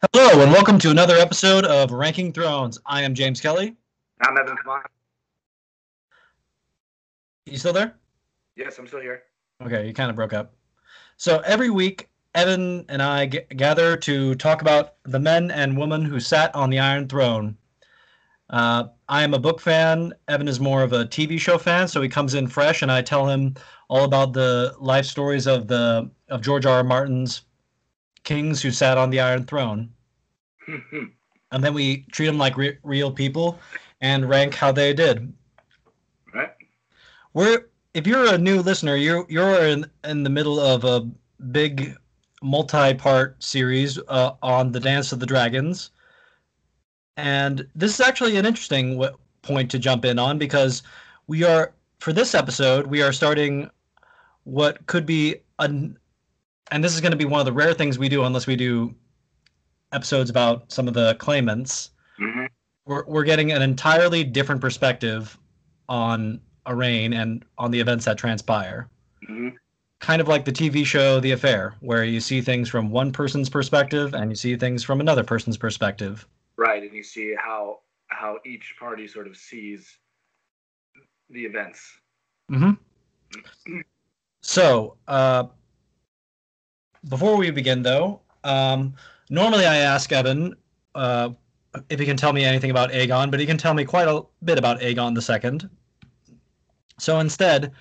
Hello, 0.00 0.42
and 0.42 0.52
welcome 0.52 0.78
to 0.78 0.92
another 0.92 1.16
episode 1.16 1.64
of 1.64 1.90
Ranking 1.90 2.32
Thrones. 2.32 2.78
I 2.86 3.02
am 3.02 3.14
James 3.14 3.40
Kelly. 3.40 3.74
I'm 4.20 4.38
Evan. 4.38 4.56
You 7.46 7.58
still 7.58 7.72
there? 7.72 7.96
Yes, 8.54 8.78
I'm 8.78 8.86
still 8.86 9.00
here. 9.00 9.24
Okay, 9.60 9.88
you 9.88 9.92
kind 9.92 10.08
of 10.08 10.14
broke 10.14 10.32
up. 10.32 10.54
So 11.16 11.40
every 11.40 11.70
week, 11.70 12.08
Evan 12.36 12.84
and 12.88 13.02
I 13.02 13.26
g- 13.26 13.40
gather 13.56 13.96
to 13.96 14.36
talk 14.36 14.62
about 14.62 14.94
the 15.02 15.18
men 15.18 15.50
and 15.50 15.76
women 15.76 16.04
who 16.04 16.20
sat 16.20 16.54
on 16.54 16.70
the 16.70 16.78
Iron 16.78 17.08
Throne. 17.08 17.56
Uh, 18.50 18.84
I 19.08 19.24
am 19.24 19.34
a 19.34 19.38
book 19.40 19.60
fan. 19.60 20.12
Evan 20.28 20.46
is 20.46 20.60
more 20.60 20.84
of 20.84 20.92
a 20.92 21.06
TV 21.06 21.40
show 21.40 21.58
fan, 21.58 21.88
so 21.88 22.00
he 22.00 22.08
comes 22.08 22.34
in 22.34 22.46
fresh, 22.46 22.82
and 22.82 22.92
I 22.92 23.02
tell 23.02 23.26
him 23.26 23.56
all 23.88 24.04
about 24.04 24.32
the 24.32 24.76
life 24.78 25.06
stories 25.06 25.48
of 25.48 25.66
the 25.66 26.08
of 26.28 26.40
George 26.40 26.66
R. 26.66 26.76
R. 26.76 26.84
Martin's 26.84 27.42
kings 28.28 28.60
who 28.60 28.70
sat 28.70 28.98
on 28.98 29.10
the 29.10 29.20
Iron 29.20 29.44
Throne, 29.46 29.88
and 31.50 31.64
then 31.64 31.72
we 31.72 32.04
treat 32.12 32.26
them 32.26 32.36
like 32.36 32.56
re- 32.58 32.78
real 32.82 33.10
people 33.10 33.58
and 34.02 34.28
rank 34.28 34.54
how 34.54 34.70
they 34.70 34.92
did. 34.92 35.32
right? 36.34 36.50
We're 37.32 37.66
if 37.94 38.06
you're 38.06 38.34
a 38.34 38.38
new 38.38 38.60
listener, 38.60 38.96
you're 38.96 39.24
you're 39.30 39.66
in 39.66 39.90
in 40.04 40.22
the 40.24 40.30
middle 40.30 40.60
of 40.60 40.84
a 40.84 41.08
big 41.50 41.96
multi-part 42.42 43.42
series 43.42 43.98
uh, 44.08 44.32
on 44.42 44.72
the 44.72 44.80
Dance 44.80 45.12
of 45.12 45.20
the 45.20 45.26
Dragons, 45.26 45.90
and 47.16 47.66
this 47.74 47.94
is 47.94 48.00
actually 48.00 48.36
an 48.36 48.44
interesting 48.46 48.98
w- 48.98 49.16
point 49.42 49.70
to 49.70 49.78
jump 49.78 50.04
in 50.04 50.18
on 50.18 50.38
because 50.38 50.82
we 51.28 51.44
are 51.44 51.72
for 51.98 52.12
this 52.12 52.34
episode 52.34 52.86
we 52.86 53.02
are 53.02 53.12
starting 53.12 53.70
what 54.44 54.86
could 54.86 55.06
be 55.06 55.36
an 55.58 55.96
and 56.70 56.82
this 56.82 56.94
is 56.94 57.00
going 57.00 57.12
to 57.12 57.18
be 57.18 57.24
one 57.24 57.40
of 57.40 57.46
the 57.46 57.52
rare 57.52 57.74
things 57.74 57.98
we 57.98 58.08
do 58.08 58.24
unless 58.24 58.46
we 58.46 58.56
do 58.56 58.94
episodes 59.92 60.28
about 60.30 60.70
some 60.70 60.88
of 60.88 60.94
the 60.94 61.14
claimants 61.16 61.90
hmm 62.18 62.46
we're, 62.88 63.04
we're 63.04 63.24
getting 63.24 63.52
an 63.52 63.62
entirely 63.62 64.24
different 64.24 64.60
perspective 64.60 65.38
on 65.88 66.40
a 66.66 66.74
reign 66.74 67.12
and 67.12 67.44
on 67.58 67.70
the 67.70 67.78
events 67.78 68.04
that 68.06 68.18
transpire. 68.18 68.88
hmm 69.26 69.50
Kind 70.00 70.20
of 70.22 70.28
like 70.28 70.44
the 70.44 70.52
TV 70.52 70.86
show 70.86 71.18
The 71.18 71.32
Affair, 71.32 71.74
where 71.80 72.04
you 72.04 72.20
see 72.20 72.40
things 72.40 72.68
from 72.68 72.90
one 72.90 73.10
person's 73.10 73.50
perspective 73.50 74.14
and 74.14 74.30
you 74.30 74.36
see 74.36 74.54
things 74.56 74.84
from 74.84 75.00
another 75.00 75.24
person's 75.24 75.56
perspective. 75.56 76.24
Right, 76.56 76.84
and 76.84 76.92
you 76.94 77.02
see 77.02 77.34
how 77.36 77.80
how 78.06 78.38
each 78.46 78.76
party 78.78 79.08
sort 79.08 79.26
of 79.26 79.36
sees 79.36 79.98
the 81.30 81.44
events. 81.44 81.98
hmm 82.48 82.70
So, 84.40 84.96
uh, 85.08 85.44
before 87.08 87.36
we 87.36 87.50
begin, 87.50 87.82
though, 87.82 88.20
um, 88.44 88.94
normally 89.30 89.66
I 89.66 89.76
ask 89.76 90.10
Evan 90.12 90.54
uh, 90.94 91.30
if 91.88 92.00
he 92.00 92.06
can 92.06 92.16
tell 92.16 92.32
me 92.32 92.44
anything 92.44 92.70
about 92.70 92.90
Aegon, 92.90 93.30
but 93.30 93.40
he 93.40 93.46
can 93.46 93.58
tell 93.58 93.74
me 93.74 93.84
quite 93.84 94.08
a 94.08 94.22
bit 94.44 94.58
about 94.58 94.80
Aegon 94.80 95.14
the 95.14 95.22
Second. 95.22 95.68
So 96.98 97.20
instead, 97.20 97.72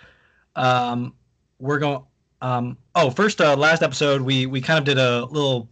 um, 0.55 1.13
we're 1.59 1.79
going. 1.79 2.03
Um, 2.41 2.77
oh, 2.93 3.09
first, 3.09 3.41
uh, 3.41 3.55
last 3.55 3.81
episode 3.81 4.21
we 4.21 4.45
we 4.45 4.61
kind 4.61 4.77
of 4.77 4.85
did 4.85 4.99
a 4.99 5.25
little, 5.25 5.69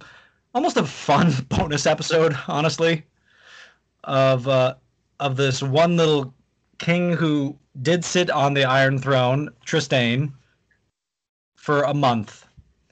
almost 0.55 0.77
a 0.77 0.83
fun 0.83 1.31
bonus 1.49 1.85
episode, 1.85 2.35
honestly, 2.47 3.03
of 4.03 4.47
uh, 4.47 4.75
of 5.19 5.35
this 5.35 5.61
one 5.61 5.95
little 5.97 6.33
king 6.79 7.13
who 7.13 7.57
did 7.81 8.03
sit 8.03 8.29
on 8.29 8.53
the 8.53 8.63
Iron 8.63 8.97
Throne, 8.97 9.49
Trystane, 9.65 10.31
for 11.55 11.83
a 11.83 11.93
month. 11.93 12.45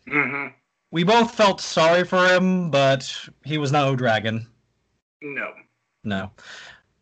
Hmm 0.08 0.48
We 0.92 1.04
both 1.04 1.34
felt 1.34 1.62
sorry 1.62 2.04
for 2.04 2.26
him, 2.28 2.70
but 2.70 3.30
he 3.46 3.58
was 3.58 3.72
no 3.72 3.96
dragon. 3.96 4.48
No. 5.22 5.54
No. 6.04 6.32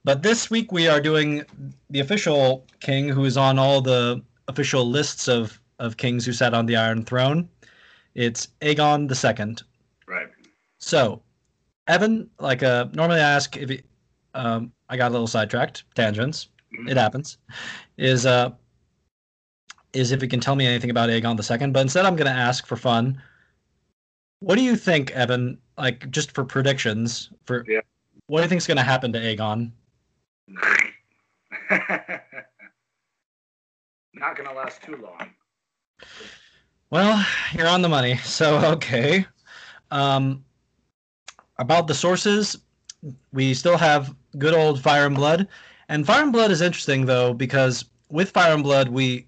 But 0.03 0.23
this 0.23 0.49
week 0.49 0.71
we 0.71 0.87
are 0.87 1.01
doing 1.01 1.43
the 1.89 1.99
official 1.99 2.65
king 2.79 3.09
who 3.09 3.25
is 3.25 3.37
on 3.37 3.59
all 3.59 3.81
the 3.81 4.23
official 4.47 4.89
lists 4.89 5.27
of, 5.27 5.59
of 5.79 5.97
kings 5.97 6.25
who 6.25 6.33
sat 6.33 6.53
on 6.53 6.65
the 6.65 6.75
Iron 6.75 7.03
Throne. 7.03 7.49
It's 8.15 8.47
Aegon 8.61 9.07
the 9.07 9.15
Second. 9.15 9.63
Right. 10.07 10.27
So, 10.79 11.21
Evan, 11.87 12.29
like 12.39 12.63
uh, 12.63 12.87
normally 12.93 13.19
I 13.19 13.29
ask 13.29 13.55
if 13.57 13.69
he, 13.69 13.81
um, 14.33 14.71
I 14.89 14.97
got 14.97 15.09
a 15.09 15.13
little 15.13 15.27
sidetracked, 15.27 15.83
tangents. 15.95 16.47
It 16.87 16.95
happens. 16.95 17.37
Is 17.97 18.25
uh, 18.25 18.51
is 19.93 20.11
if 20.11 20.21
he 20.21 20.27
can 20.27 20.39
tell 20.39 20.55
me 20.55 20.65
anything 20.65 20.89
about 20.89 21.09
Aegon 21.09 21.35
the 21.37 21.43
Second. 21.43 21.73
But 21.73 21.81
instead, 21.81 22.05
I'm 22.05 22.15
going 22.15 22.31
to 22.31 22.37
ask 22.37 22.65
for 22.65 22.75
fun. 22.75 23.21
What 24.39 24.55
do 24.55 24.61
you 24.63 24.75
think, 24.75 25.11
Evan? 25.11 25.57
Like 25.77 26.09
just 26.11 26.31
for 26.33 26.43
predictions 26.43 27.29
for 27.45 27.65
Yeah. 27.67 27.81
what 28.27 28.39
do 28.39 28.43
you 28.43 28.49
think's 28.49 28.67
going 28.67 28.77
to 28.77 28.83
happen 28.83 29.11
to 29.13 29.19
Aegon? 29.19 29.71
Not 34.13 34.35
gonna 34.35 34.53
last 34.53 34.83
too 34.83 34.97
long. 34.97 35.29
Well, 36.89 37.25
you're 37.53 37.67
on 37.67 37.81
the 37.81 37.89
money. 37.89 38.17
So, 38.17 38.57
okay. 38.73 39.25
Um, 39.89 40.43
about 41.57 41.87
the 41.87 41.93
sources, 41.93 42.57
we 43.31 43.53
still 43.53 43.77
have 43.77 44.13
good 44.37 44.53
old 44.53 44.81
Fire 44.81 45.05
and 45.05 45.15
Blood. 45.15 45.47
And 45.89 46.05
Fire 46.05 46.23
and 46.23 46.33
Blood 46.33 46.51
is 46.51 46.61
interesting, 46.61 47.05
though, 47.05 47.33
because 47.33 47.85
with 48.09 48.31
Fire 48.31 48.53
and 48.53 48.63
Blood, 48.63 48.89
we 48.89 49.27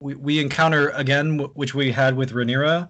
we, 0.00 0.14
we 0.14 0.40
encounter, 0.40 0.90
again, 0.90 1.38
which 1.54 1.74
we 1.74 1.90
had 1.90 2.16
with 2.16 2.32
Rhaenyra, 2.32 2.88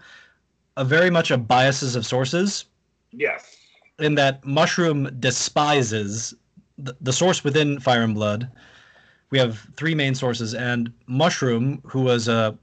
a 0.76 0.84
very 0.84 1.10
much 1.10 1.30
a 1.30 1.36
biases 1.38 1.96
of 1.96 2.04
sources 2.06 2.66
Yes. 3.12 3.56
in 3.98 4.14
that 4.16 4.44
Mushroom 4.44 5.08
despises 5.20 6.34
the, 6.78 6.96
the 7.00 7.12
source 7.12 7.44
within 7.44 7.80
Fire 7.80 8.02
and 8.02 8.14
Blood. 8.14 8.50
We 9.30 9.38
have 9.38 9.66
three 9.76 9.94
main 9.94 10.14
sources, 10.14 10.54
and 10.54 10.92
Mushroom, 11.06 11.80
who 11.84 12.02
was 12.02 12.28
a 12.28 12.56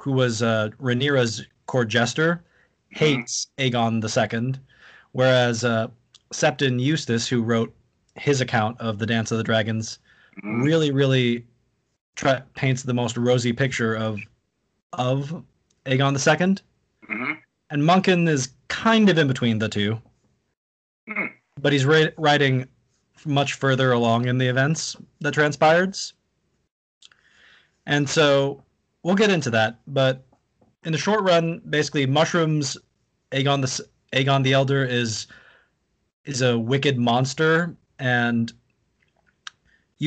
who 0.00 0.12
was 0.12 0.42
uh, 0.42 0.70
Rhaenyra's 0.80 1.46
court 1.66 1.88
jester, 1.88 2.42
hates 2.90 3.46
Aegon 3.58 4.00
the 4.00 4.08
Second, 4.08 4.58
whereas 5.12 5.64
uh, 5.64 5.86
Septon 6.32 6.80
Eustace, 6.80 7.28
who 7.28 7.42
wrote 7.42 7.72
his 8.16 8.40
account 8.40 8.78
of 8.80 8.98
the 8.98 9.06
Dance 9.06 9.30
of 9.30 9.38
the 9.38 9.44
Dragons, 9.44 9.98
Mhm. 10.44 10.64
really, 10.64 10.90
really 10.90 11.46
try, 12.14 12.40
paints 12.54 12.82
the 12.82 12.94
most 12.94 13.16
rosy 13.16 13.52
picture 13.52 13.94
of 13.94 14.20
of 14.92 15.44
Aegon 15.86 16.12
the 16.12 16.18
Second, 16.18 16.62
Mhm. 17.10 17.38
and 17.70 17.82
Munkun 17.82 18.28
is 18.28 18.50
kind 18.68 19.08
of 19.08 19.18
in 19.18 19.26
between 19.26 19.58
the 19.58 19.68
two 19.68 20.00
Hmm. 21.08 21.26
but 21.60 21.72
he's 21.72 21.84
ri- 21.84 22.12
writing 22.16 22.66
much 23.26 23.54
further 23.54 23.92
along 23.92 24.26
in 24.26 24.38
the 24.38 24.46
events 24.46 24.96
that 25.20 25.34
transpired. 25.34 25.96
And 27.86 28.08
so 28.08 28.62
we'll 29.02 29.14
get 29.14 29.30
into 29.30 29.50
that. 29.50 29.78
But 29.86 30.24
in 30.84 30.92
the 30.92 30.98
short 30.98 31.22
run, 31.22 31.60
basically, 31.68 32.06
mushrooms, 32.06 32.76
Aegon 33.32 33.60
the 33.60 33.86
Aegon 34.16 34.42
the 34.44 34.52
Elder 34.52 34.84
is 34.84 35.26
is 36.24 36.40
a 36.40 36.58
wicked 36.58 36.96
monster, 36.98 37.76
and 37.98 38.52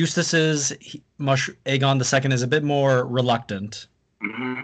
Eustace's 0.02 0.72
he, 0.80 1.02
mush, 1.18 1.50
Aegon 1.66 1.98
the 1.98 2.04
Second 2.04 2.30
is 2.30 2.42
a 2.42 2.46
bit 2.46 2.62
more 2.62 3.04
reluctant. 3.04 3.88
Mhm. 4.22 4.62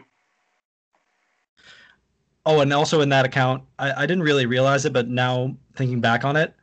Oh, 2.47 2.61
and 2.61 2.73
also 2.73 3.01
in 3.01 3.09
that 3.09 3.25
account, 3.25 3.65
I, 3.79 4.03
I 4.05 4.07
didn't 4.07 4.23
really 4.23 4.47
realize 4.47 4.85
it, 4.85 4.93
but 4.93 5.09
now 5.09 5.57
thinking 5.75 6.01
back 6.01 6.25
on 6.25 6.37
it, 6.37 6.55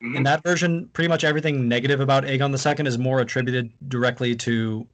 in 0.00 0.12
Mhm. 0.14 0.24
that 0.24 0.42
version, 0.42 0.88
pretty 0.92 1.08
much 1.08 1.22
everything 1.24 1.68
negative 1.68 2.00
about 2.00 2.24
Aegon 2.24 2.50
II 2.50 2.86
is 2.86 2.98
more 2.98 3.20
attributed 3.20 3.70
directly 3.88 4.34
to 4.36 4.86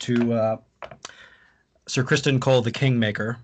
to 0.00 0.32
uh, 0.32 0.56
Sir 1.86 2.02
Criston 2.02 2.40
Cole, 2.40 2.62
the 2.62 2.72
Kingmaker. 2.72 3.38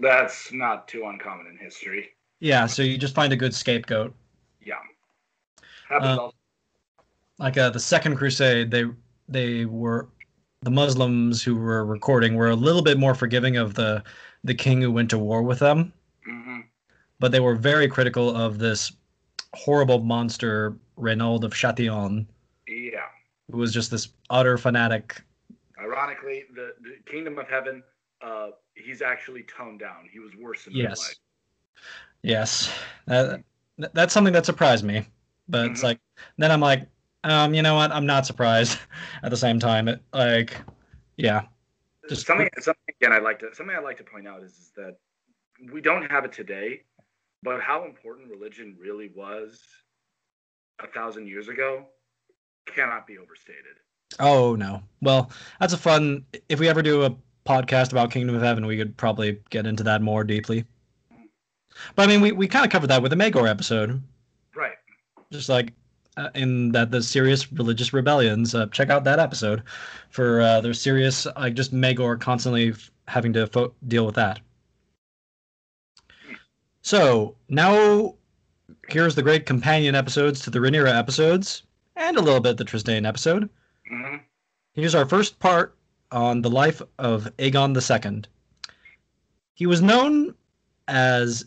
That's 0.00 0.52
not 0.52 0.88
too 0.88 1.06
uncommon 1.06 1.46
in 1.46 1.56
history. 1.56 2.10
Yeah, 2.40 2.66
so 2.66 2.82
you 2.82 2.98
just 2.98 3.14
find 3.14 3.32
a 3.32 3.36
good 3.36 3.54
scapegoat. 3.54 4.14
Yeah. 4.60 4.74
Happens 5.88 6.18
Uh, 6.18 6.20
all. 6.22 6.34
Like 7.42 7.58
uh, 7.58 7.70
the 7.70 7.80
Second 7.80 8.16
Crusade, 8.16 8.70
they 8.70 8.84
they 9.28 9.64
were 9.64 10.06
the 10.60 10.70
Muslims 10.70 11.42
who 11.42 11.56
were 11.56 11.84
recording 11.84 12.36
were 12.36 12.50
a 12.50 12.54
little 12.54 12.82
bit 12.82 12.98
more 12.98 13.16
forgiving 13.16 13.56
of 13.56 13.74
the 13.74 14.04
the 14.44 14.54
king 14.54 14.80
who 14.80 14.92
went 14.92 15.10
to 15.10 15.18
war 15.18 15.42
with 15.42 15.58
them, 15.58 15.92
Mhm. 16.28 16.66
but 17.18 17.32
they 17.32 17.40
were 17.40 17.56
very 17.56 17.88
critical 17.88 18.34
of 18.34 18.58
this 18.58 18.92
horrible 19.54 19.98
monster 19.98 20.76
Renaud 20.96 21.40
of 21.44 21.52
Chatillon, 21.52 22.28
Yeah. 22.68 23.08
who 23.50 23.58
was 23.58 23.74
just 23.74 23.90
this 23.90 24.08
utter 24.30 24.56
fanatic 24.56 25.20
Ironically, 25.80 26.44
the, 26.54 26.76
the 26.80 26.96
Kingdom 27.10 27.38
of 27.40 27.48
Heaven, 27.48 27.82
uh, 28.20 28.50
he's 28.76 29.02
actually 29.02 29.42
toned 29.42 29.80
down. 29.80 30.08
He 30.12 30.20
was 30.20 30.30
worse 30.36 30.68
in 30.68 30.74
real 30.74 30.82
Yes. 30.84 30.98
life. 31.08 31.16
Yes, 32.22 32.72
that, 33.06 33.42
that's 33.76 34.12
something 34.12 34.32
that 34.32 34.46
surprised 34.46 34.84
me. 34.84 35.04
But 35.48 35.72
it's 35.72 35.80
Mhm. 35.80 35.84
like 35.84 36.00
then 36.38 36.52
I'm 36.52 36.60
like, 36.60 36.86
um, 37.24 37.54
you 37.54 37.62
know 37.62 37.74
what? 37.74 37.92
I'm 37.92 38.06
not 38.06 38.26
surprised. 38.26 38.78
At 39.22 39.30
the 39.30 39.36
same 39.36 39.58
time, 39.58 39.88
it 39.88 40.00
like, 40.12 40.56
yeah, 41.16 41.42
Just- 42.08 42.26
something, 42.26 42.48
something 42.58 42.94
again. 43.00 43.12
I 43.12 43.18
like 43.18 43.38
to 43.40 43.54
something 43.54 43.76
I 43.76 43.80
like 43.80 43.98
to 43.98 44.04
point 44.04 44.26
out 44.26 44.42
is, 44.42 44.52
is 44.52 44.72
that 44.76 44.96
we 45.72 45.80
don't 45.80 46.10
have 46.10 46.24
it 46.24 46.32
today, 46.32 46.82
But 47.42 47.60
how 47.60 47.84
important 47.84 48.30
religion 48.30 48.76
really 48.80 49.10
was 49.14 49.62
a 50.82 50.86
thousand 50.88 51.26
years 51.28 51.48
ago 51.48 51.86
cannot 52.66 53.06
be 53.06 53.18
overstated. 53.18 53.76
Oh 54.18 54.54
no. 54.56 54.82
Well, 55.00 55.30
that's 55.60 55.72
a 55.72 55.78
fun. 55.78 56.24
If 56.48 56.58
we 56.60 56.68
ever 56.68 56.82
do 56.82 57.04
a 57.04 57.14
podcast 57.46 57.92
about 57.92 58.10
Kingdom 58.10 58.34
of 58.36 58.42
Heaven, 58.42 58.66
we 58.66 58.76
could 58.76 58.96
probably 58.96 59.40
get 59.50 59.66
into 59.66 59.82
that 59.84 60.02
more 60.02 60.24
deeply. 60.24 60.64
But 61.96 62.02
I 62.04 62.06
mean, 62.06 62.20
we, 62.20 62.32
we 62.32 62.46
kind 62.48 62.64
of 62.64 62.70
covered 62.70 62.88
that 62.88 63.00
with 63.02 63.10
the 63.10 63.16
Maegor 63.16 63.48
episode, 63.48 64.02
Right. 64.54 64.74
just 65.32 65.48
like 65.48 65.72
uh, 66.16 66.28
in 66.34 66.72
that 66.72 66.90
the 66.90 67.02
serious 67.02 67.50
religious 67.52 67.92
rebellions. 67.92 68.54
Uh, 68.54 68.66
check 68.66 68.90
out 68.90 69.04
that 69.04 69.18
episode 69.18 69.62
for 70.10 70.40
uh, 70.40 70.60
their 70.60 70.74
serious, 70.74 71.26
like 71.36 71.54
just 71.54 71.74
Maegor 71.74 72.20
constantly 72.20 72.70
f- 72.70 72.90
having 73.08 73.32
to 73.32 73.46
fo- 73.46 73.74
deal 73.88 74.04
with 74.06 74.14
that. 74.16 74.40
So 76.82 77.36
now, 77.48 78.14
here's 78.88 79.14
the 79.14 79.22
great 79.22 79.46
companion 79.46 79.94
episodes 79.94 80.40
to 80.40 80.50
the 80.50 80.58
Rhaenyra 80.58 80.96
episodes, 80.96 81.62
and 81.96 82.16
a 82.16 82.20
little 82.22 82.40
bit 82.40 82.56
the 82.56 82.64
Trystane 82.64 83.06
episode. 83.06 83.48
hmm 83.88 84.16
Here's 84.74 84.94
our 84.94 85.06
first 85.06 85.38
part 85.38 85.76
on 86.10 86.40
the 86.40 86.50
life 86.50 86.80
of 86.98 87.30
Aegon 87.38 87.76
II. 87.76 88.22
He 89.54 89.66
was 89.66 89.82
known 89.82 90.34
as 90.88 91.44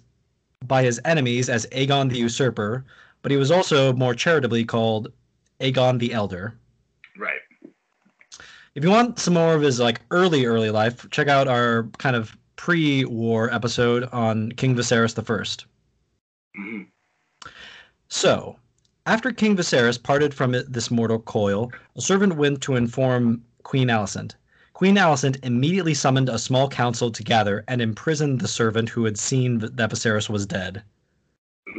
by 0.65 0.83
his 0.83 1.01
enemies 1.05 1.49
as 1.49 1.65
Aegon 1.67 2.09
the 2.09 2.19
Usurper, 2.19 2.85
but 3.25 3.31
he 3.31 3.37
was 3.37 3.49
also 3.49 3.91
more 3.93 4.13
charitably 4.13 4.63
called 4.63 5.11
Aegon 5.59 5.97
the 5.97 6.13
Elder. 6.13 6.53
Right. 7.17 7.39
If 8.75 8.83
you 8.83 8.91
want 8.91 9.17
some 9.17 9.33
more 9.33 9.55
of 9.55 9.63
his 9.63 9.79
like 9.79 10.01
early 10.11 10.45
early 10.45 10.69
life, 10.69 11.09
check 11.09 11.27
out 11.27 11.47
our 11.47 11.89
kind 11.97 12.15
of 12.15 12.37
pre-war 12.55 13.51
episode 13.51 14.03
on 14.11 14.51
King 14.51 14.75
Viserys 14.75 15.17
I. 15.17 15.65
hmm 16.55 16.81
So, 18.09 18.59
after 19.07 19.31
King 19.31 19.57
Viserys 19.57 19.97
parted 19.97 20.31
from 20.31 20.51
this 20.51 20.91
mortal 20.91 21.17
coil, 21.17 21.71
a 21.95 22.01
servant 22.01 22.35
went 22.35 22.61
to 22.61 22.75
inform 22.75 23.43
Queen 23.63 23.87
Alicent. 23.87 24.35
Queen 24.73 24.97
Alicent 24.97 25.43
immediately 25.43 25.95
summoned 25.95 26.29
a 26.29 26.37
small 26.37 26.69
council 26.69 27.09
to 27.09 27.23
gather 27.23 27.63
and 27.69 27.81
imprisoned 27.81 28.39
the 28.39 28.47
servant 28.47 28.89
who 28.89 29.03
had 29.03 29.17
seen 29.17 29.57
that 29.57 29.89
Viserys 29.89 30.29
was 30.29 30.45
dead. 30.45 30.83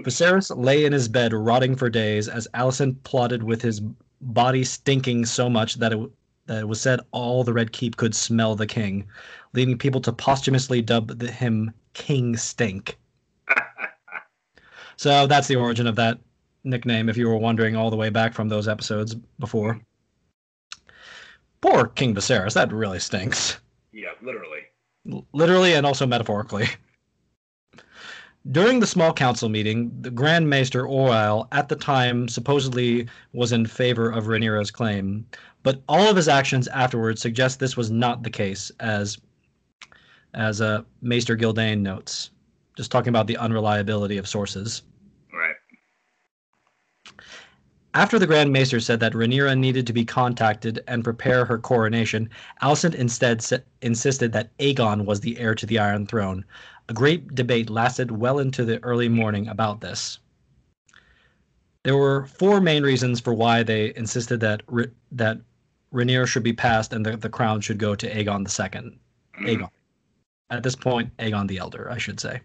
Viserys 0.05 0.51
lay 0.57 0.85
in 0.85 0.93
his 0.93 1.09
bed 1.09 1.33
rotting 1.33 1.77
for 1.77 1.89
days 1.89 2.29
as 2.29 2.49
Alicent 2.55 2.97
plotted 3.05 3.43
with 3.43 3.63
his 3.63 3.81
body 4.21 4.65
stinking 4.65 5.25
so 5.27 5.49
much 5.51 5.75
that 5.77 5.93
it, 5.93 6.11
that 6.47 6.61
it 6.61 6.69
was 6.69 6.81
said 6.81 7.01
all 7.13 7.45
the 7.45 7.53
Red 7.53 7.73
Keep 7.73 7.97
could 7.97 8.15
smell 8.15 8.55
the 8.55 8.67
king, 8.67 9.07
leading 9.53 9.77
people 9.79 10.01
to 10.03 10.13
posthumously 10.13 10.81
dub 10.83 11.19
the, 11.19 11.31
him 11.31 11.73
King 11.95 12.37
Stink. 12.37 12.99
So 14.99 15.27
that's 15.27 15.47
the 15.47 15.57
origin 15.57 15.87
of 15.87 15.95
that 15.97 16.19
nickname, 16.65 17.11
if 17.11 17.19
you 17.19 17.29
were 17.29 17.37
wondering 17.37 17.77
all 17.77 17.91
the 17.91 17.97
way 17.97 18.09
back 18.09 18.33
from 18.33 18.49
those 18.49 18.67
episodes 18.67 19.15
before. 19.39 19.79
Poor 21.61 21.89
King 21.89 22.15
Viserys, 22.15 22.55
that 22.55 22.73
really 22.73 22.99
stinks. 22.99 23.59
yeah, 23.93 24.09
literally. 24.23 24.61
L- 25.13 25.27
Literally 25.35 25.75
and 25.75 25.85
also 25.85 26.07
metaphorically. 26.07 26.67
During 28.53 28.79
the 28.79 28.87
small 28.87 29.13
council 29.13 29.49
meeting, 29.49 29.91
the 30.03 30.11
Grand 30.11 30.49
Maester 30.49 30.85
Orwyle 30.85 31.49
at 31.53 31.69
the 31.69 31.75
time 31.75 32.29
supposedly 32.29 33.09
was 33.33 33.51
in 33.53 33.67
favor 33.67 34.11
of 34.11 34.27
Rhaenyra's 34.27 34.71
claim, 34.71 35.27
but 35.63 35.83
all 35.89 36.09
of 36.09 36.17
his 36.17 36.29
actions 36.29 36.69
afterwards 36.69 37.21
suggest 37.21 37.59
this 37.59 37.77
was 37.77 37.91
not 37.91 38.23
the 38.23 38.31
case, 38.31 38.71
as 38.79 39.19
as 40.35 40.61
uh, 40.61 40.83
Maester 41.01 41.37
Gildayn 41.37 41.81
notes, 41.81 42.31
just 42.77 42.91
talking 42.91 43.09
about 43.09 43.27
the 43.27 43.39
unreliability 43.39 44.19
of 44.19 44.29
sources. 44.29 44.83
Right. 45.33 45.57
After 47.95 48.19
the 48.19 48.27
Grand 48.27 48.53
Maester 48.53 48.79
said 48.79 49.01
that 49.01 49.15
Rhaenyra 49.15 49.59
needed 49.59 49.87
to 49.87 49.95
be 49.95 50.05
contacted 50.05 50.85
and 50.87 51.03
prepare 51.03 51.47
her 51.47 51.57
coronation, 51.59 52.29
Alicent 52.63 52.95
instead 52.95 53.39
s- 53.39 53.55
insisted 53.81 54.33
that 54.33 54.57
Aegon 54.59 55.07
was 55.07 55.21
the 55.21 55.39
heir 55.39 55.55
to 55.55 55.65
the 55.65 55.79
Iron 55.79 56.07
Throne. 56.07 56.45
A 56.89 56.93
great 56.93 57.35
debate 57.35 57.69
lasted 57.69 58.11
well 58.13 58.39
into 58.39 58.65
the 58.65 58.83
early 58.85 59.09
morning 59.09 59.49
about 59.49 59.81
this. 59.81 60.19
There 61.83 61.97
were 61.97 62.27
four 62.27 62.61
main 62.61 62.83
reasons 62.83 63.21
for 63.21 63.35
why 63.35 63.63
they 63.63 63.95
insisted 63.97 64.41
that 64.41 64.63
Rha- 64.67 64.91
that 65.13 65.41
Rhaenyra 65.93 66.27
should 66.27 66.43
be 66.43 66.53
passed 66.53 66.93
and 66.93 67.05
that 67.07 67.21
the 67.21 67.29
crown 67.29 67.61
should 67.61 67.79
go 67.79 67.95
to 67.95 68.11
Aegon 68.11 68.41
II. 68.47 68.99
Mhm. 69.35 69.49
Aegon. 69.49 69.71
At 70.51 70.63
this 70.63 70.77
point, 70.77 71.17
Aegon 71.19 71.49
the 71.49 71.59
Elder, 71.59 71.91
I 71.91 71.99
should 71.99 72.21
say. 72.21 72.41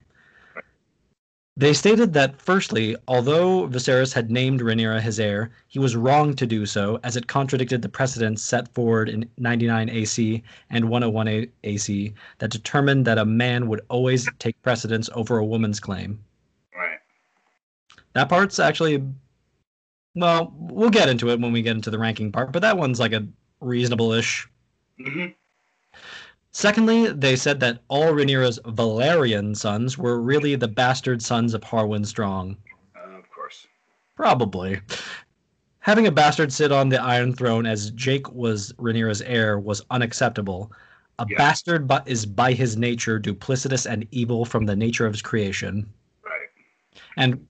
They 1.62 1.74
stated 1.76 2.12
that, 2.14 2.42
firstly, 2.42 2.96
although 3.08 3.68
Viserys 3.68 4.12
had 4.12 4.32
named 4.32 4.62
Rhaenyra 4.62 5.00
his 5.00 5.20
heir, 5.20 5.52
he 5.68 5.78
was 5.78 5.96
wrong 5.96 6.34
to 6.38 6.48
do 6.48 6.66
so, 6.66 7.00
as 7.04 7.16
it 7.16 7.28
contradicted 7.28 7.84
the 7.84 7.88
precedents 7.88 8.42
set 8.42 8.74
forward 8.74 9.10
in 9.10 9.30
99 9.38 9.88
AC 9.88 10.42
and 10.72 10.90
101 10.90 11.28
A- 11.28 11.50
AC 11.64 12.16
that 12.40 12.50
determined 12.50 13.06
that 13.06 13.20
a 13.20 13.26
man 13.26 13.68
would 13.68 13.82
always 13.90 14.28
take 14.40 14.60
precedence 14.64 15.08
over 15.14 15.38
a 15.38 15.46
woman's 15.46 15.80
claim. 15.80 16.20
Right. 16.76 16.98
That 18.14 18.28
part's 18.28 18.58
actually, 18.58 19.04
well, 20.16 20.52
we'll 20.58 20.90
get 20.90 21.10
into 21.10 21.30
it 21.30 21.40
when 21.40 21.52
we 21.52 21.62
get 21.62 21.76
into 21.76 21.92
the 21.92 22.00
ranking 22.00 22.32
part, 22.32 22.52
but 22.54 22.64
that 22.64 22.76
one's 22.76 23.00
like 23.00 23.14
a 23.14 23.28
reasonable-ish 23.60 24.48
hmm 24.98 25.28
Secondly, 26.52 27.08
they 27.14 27.36
said 27.36 27.60
that 27.62 27.82
all 27.88 28.12
Rhaenyra's 28.12 28.60
Velaryon 28.66 29.56
sons 29.56 29.98
were 29.98 30.22
really 30.22 30.56
the 30.56 30.68
bastard 30.68 31.22
sons 31.22 31.54
of 31.54 31.62
Harwin 31.64 32.06
Strong. 32.06 32.58
Uh, 32.96 33.18
of 33.18 33.30
course. 33.32 33.68
Probably. 34.18 34.82
Having 35.80 36.08
a 36.08 36.12
bastard 36.12 36.52
sit 36.52 36.72
on 36.72 36.90
the 36.90 37.02
Iron 37.02 37.34
Throne 37.34 37.66
as 37.66 37.92
Jake 37.92 38.30
was 38.32 38.74
Rhaenyra's 38.74 39.22
heir 39.22 39.60
was 39.60 39.82
unacceptable. 39.92 40.72
A 41.20 41.26
Yeah. 41.30 41.38
bastard 41.38 41.88
but 41.88 42.08
is 42.08 42.26
by 42.26 42.52
his 42.52 42.76
nature 42.78 43.20
duplicitous 43.20 43.90
and 43.90 44.06
evil 44.12 44.44
from 44.44 44.66
the 44.66 44.76
nature 44.76 45.06
of 45.06 45.14
his 45.14 45.22
creation. 45.22 45.92
Right. 46.22 46.50
And 47.16 47.48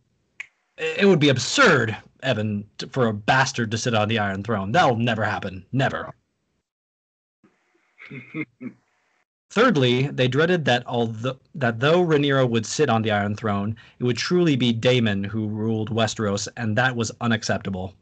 it 0.77 1.05
would 1.07 1.19
be 1.19 1.29
absurd, 1.29 1.97
Evan, 2.21 2.69
for 2.91 3.07
a 3.07 3.13
bastard 3.13 3.71
to 3.71 3.77
sit 3.77 3.95
on 3.95 4.07
the 4.09 4.19
Iron 4.19 4.43
Throne. 4.43 4.71
That'll 4.71 4.95
never 4.95 5.23
happen. 5.23 5.65
Never. 5.71 6.13
Thirdly, 9.51 10.07
they 10.07 10.29
dreaded 10.29 10.63
that 10.65 10.83
although 10.87 11.37
that 11.55 11.81
though 11.81 12.05
Rhaenyra 12.05 12.49
would 12.49 12.65
sit 12.65 12.89
on 12.89 13.01
the 13.01 13.11
Iron 13.11 13.35
Throne, 13.35 13.75
it 13.99 14.05
would 14.05 14.15
truly 14.15 14.55
be 14.55 14.71
Daemon 14.71 15.25
who 15.25 15.49
ruled 15.49 15.89
Westeros, 15.89 16.47
and 16.55 16.77
that 16.77 16.95
was 16.95 17.11
unacceptable. 17.19 17.93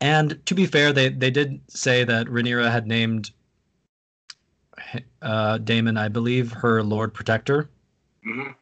And 0.00 0.40
to 0.46 0.54
be 0.54 0.64
fair, 0.64 0.94
they, 0.94 1.10
they 1.10 1.30
did 1.30 1.60
say 1.68 2.04
that 2.04 2.26
Rhaenyra 2.28 2.70
had 2.70 2.86
named 2.86 3.32
uh, 5.20 5.58
Daemon, 5.58 5.98
I 5.98 6.08
believe, 6.08 6.50
her 6.52 6.82
Lord 6.82 7.12
Protector. 7.12 7.68
Mhm. 8.26 8.54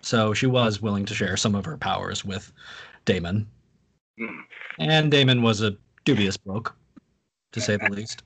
So 0.00 0.32
she 0.32 0.46
was 0.46 0.80
willing 0.80 1.04
to 1.04 1.14
share 1.14 1.36
some 1.36 1.54
of 1.54 1.66
her 1.66 1.76
powers 1.76 2.24
with 2.24 2.50
Daemon. 3.04 3.46
Mm. 4.18 4.40
And 4.78 5.10
Daemon 5.10 5.42
was 5.42 5.60
a 5.60 5.76
dubious 6.04 6.38
bloke, 6.38 6.74
to 7.52 7.60
say 7.60 7.76
the 7.76 7.90
least. 7.90 8.22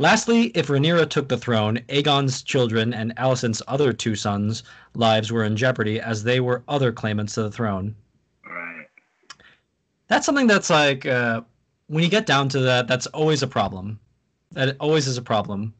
Lastly, 0.00 0.44
if 0.54 0.68
Rhaenyra 0.68 1.10
took 1.10 1.28
the 1.28 1.36
throne, 1.36 1.78
Aegon's 1.90 2.42
children 2.42 2.94
and 2.94 3.14
Alicent's 3.16 3.60
other 3.68 3.92
two 3.92 4.16
sons' 4.16 4.62
lives 4.94 5.30
were 5.30 5.44
in 5.44 5.58
jeopardy 5.58 6.00
as 6.00 6.24
they 6.24 6.40
were 6.40 6.62
other 6.68 6.90
claimants 6.90 7.34
to 7.34 7.42
the 7.42 7.50
throne. 7.50 7.94
Right. 8.46 8.86
That's 10.08 10.24
something 10.24 10.46
that's 10.46 10.70
like, 10.70 11.04
uh, 11.04 11.42
when 11.88 12.02
you 12.02 12.08
get 12.08 12.24
down 12.24 12.48
to 12.48 12.60
that, 12.60 12.88
that's 12.88 13.08
always 13.08 13.42
a 13.42 13.46
problem. 13.46 14.00
That 14.52 14.74
always 14.80 15.06
is 15.06 15.18
a 15.18 15.22
problem. 15.22 15.74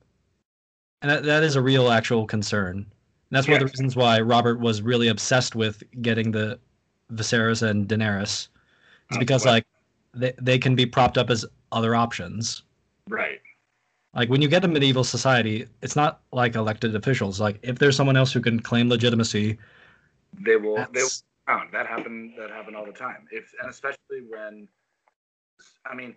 And 1.00 1.10
that, 1.10 1.22
that 1.22 1.42
is 1.42 1.56
a 1.56 1.62
real, 1.62 1.90
actual 1.90 2.26
concern. 2.26 2.76
And 2.76 2.86
that's 3.30 3.48
one 3.48 3.54
of 3.54 3.60
the 3.60 3.72
reasons 3.72 3.96
why 3.96 4.20
Robert 4.20 4.60
was 4.60 4.82
really 4.82 5.08
obsessed 5.08 5.56
with 5.56 5.82
getting 6.02 6.30
the 6.30 6.58
Viserys 7.14 7.62
and 7.62 7.88
Daenerys. 7.88 8.22
Is 8.22 8.48
Oh, 9.12 9.18
because, 9.18 9.46
like, 9.46 9.64
they, 10.12 10.34
they 10.42 10.58
can 10.58 10.74
be 10.74 10.84
propped 10.84 11.16
up 11.16 11.30
as 11.30 11.46
other 11.72 11.94
options. 11.94 12.64
Right. 13.08 13.40
Like 14.14 14.28
when 14.28 14.42
you 14.42 14.48
get 14.48 14.64
a 14.64 14.68
medieval 14.68 15.04
society, 15.04 15.66
it's 15.82 15.96
not 15.96 16.22
like 16.32 16.56
elected 16.56 16.96
officials. 16.96 17.40
Like 17.40 17.58
if 17.62 17.78
there's 17.78 17.96
someone 17.96 18.16
else 18.16 18.32
who 18.32 18.40
can 18.40 18.60
claim 18.60 18.88
legitimacy, 18.88 19.58
They 20.34 20.56
will. 20.56 20.76
They 20.92 21.02
will 21.02 21.08
that's. 21.08 21.24
That 21.72 21.86
happened. 21.86 22.34
That 22.38 22.50
happened 22.50 22.76
all 22.76 22.86
the 22.86 22.92
time. 22.92 23.26
If 23.32 23.52
and 23.60 23.70
especially 23.70 24.22
when, 24.28 24.68
I 25.84 25.94
mean, 25.94 26.14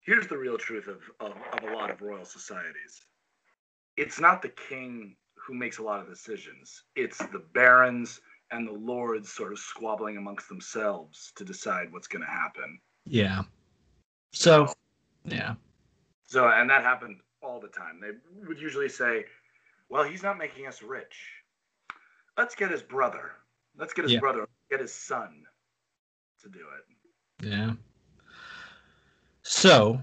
here's 0.00 0.26
the 0.28 0.38
real 0.38 0.56
truth 0.58 0.86
of, 0.88 1.00
of 1.20 1.36
of 1.52 1.68
a 1.68 1.74
lot 1.74 1.90
of 1.90 2.00
royal 2.00 2.24
societies. 2.24 3.06
It's 3.96 4.20
not 4.20 4.40
the 4.42 4.50
king 4.50 5.16
who 5.34 5.54
makes 5.54 5.78
a 5.78 5.82
lot 5.82 6.00
of 6.00 6.08
decisions. 6.08 6.84
It's 6.96 7.18
the 7.18 7.42
barons 7.54 8.20
and 8.52 8.66
the 8.68 8.72
lords 8.72 9.32
sort 9.32 9.52
of 9.52 9.58
squabbling 9.58 10.16
amongst 10.16 10.48
themselves 10.48 11.32
to 11.36 11.44
decide 11.44 11.92
what's 11.92 12.06
going 12.06 12.22
to 12.22 12.30
happen. 12.30 12.80
yeah. 13.06 13.42
So 14.32 14.72
yeah, 15.24 15.54
So 16.32 16.48
and 16.48 16.70
that 16.70 16.82
happened 16.82 17.20
all 17.42 17.60
the 17.60 17.68
time. 17.68 18.00
They 18.00 18.12
would 18.48 18.58
usually 18.58 18.88
say, 18.88 19.26
"Well, 19.90 20.02
he's 20.02 20.22
not 20.22 20.38
making 20.38 20.66
us 20.66 20.82
rich." 20.82 21.14
let's 22.38 22.54
get 22.54 22.70
his 22.70 22.82
brother. 22.82 23.32
Let's 23.76 23.92
get 23.92 24.04
his 24.04 24.12
Yeah. 24.14 24.20
brother. 24.20 24.48
Get 24.70 24.80
his 24.80 24.94
son 24.94 25.46
to 26.40 26.48
do 26.48 26.60
it. 26.60 27.46
Yeah. 27.46 27.74
So, 29.42 30.02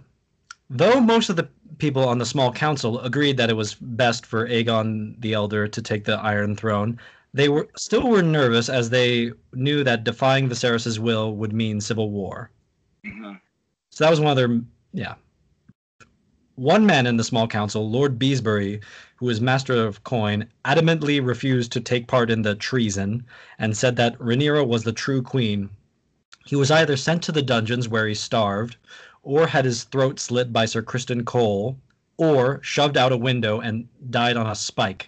though 0.69 1.01
most 1.01 1.31
of 1.31 1.36
the 1.36 1.50
people 1.79 2.07
on 2.07 2.19
the 2.19 2.25
small 2.27 2.53
council 2.53 3.00
agreed 3.00 3.38
that 3.38 3.50
it 3.50 3.55
was 3.55 3.74
best 3.74 4.24
for 4.24 4.48
Aegon 4.48 5.19
the 5.21 5.33
Elder 5.33 5.67
to 5.67 5.81
take 5.81 6.05
the 6.05 6.19
Iron 6.19 6.55
Throne, 6.55 7.00
they 7.33 7.50
were 7.50 7.67
still 7.75 8.07
were 8.07 8.21
nervous 8.21 8.69
as 8.69 8.91
they 8.91 9.31
knew 9.53 9.83
that 9.83 10.03
defying 10.03 10.48
Viserys' 10.48 11.00
will 11.00 11.36
would 11.38 11.53
mean 11.53 11.81
civil 11.81 12.12
war. 12.12 12.51
hmm 13.03 13.33
So 13.89 14.03
that 14.03 14.12
was 14.12 14.19
one 14.19 14.29
of 14.29 14.38
their 14.38 14.62
yeah. 14.93 15.15
One 16.60 16.86
man 16.86 17.08
in 17.08 17.16
the 17.16 17.24
small 17.24 17.48
council, 17.48 17.89
Lord 17.89 18.20
Beesbury, 18.20 18.82
who 19.16 19.28
was 19.28 19.39
master 19.39 19.75
of 19.75 20.04
coin, 20.04 20.50
adamantly 20.66 21.25
refused 21.25 21.72
to 21.72 21.80
take 21.80 22.06
part 22.06 22.30
in 22.30 22.42
the 22.42 22.54
treason 22.54 23.25
and 23.58 23.78
said 23.78 23.96
that 23.96 24.20
Rhaenyra 24.20 24.68
was 24.68 24.84
the 24.84 24.92
true 24.92 25.22
queen. 25.22 25.70
He 26.48 26.58
was 26.58 26.70
either 26.70 26.98
sent 26.98 27.24
to 27.24 27.32
the 27.32 27.42
dungeons 27.42 27.88
where 27.88 28.10
he 28.10 28.13
starved, 28.13 28.75
or 29.24 29.48
had 29.48 29.63
his 29.63 29.86
throat 29.86 30.20
slit 30.20 30.51
by 30.51 30.66
Sir 30.66 30.82
Criston 30.82 31.24
Cole, 31.24 31.80
or 32.18 32.62
shoved 32.62 32.98
out 32.98 33.13
a 33.13 33.18
window 33.18 33.62
and 33.62 33.88
died 34.10 34.36
on 34.36 34.46
a 34.46 34.54
spike. 34.54 35.08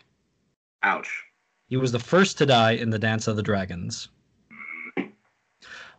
Ouch. 0.84 1.26
He 1.68 1.76
was 1.76 1.92
the 1.92 2.00
first 2.00 2.38
to 2.38 2.46
die 2.46 2.72
in 2.72 2.92
the 2.92 2.98
Dance 3.00 3.28
of 3.28 3.36
the 3.36 3.44
Dragons. 3.44 4.08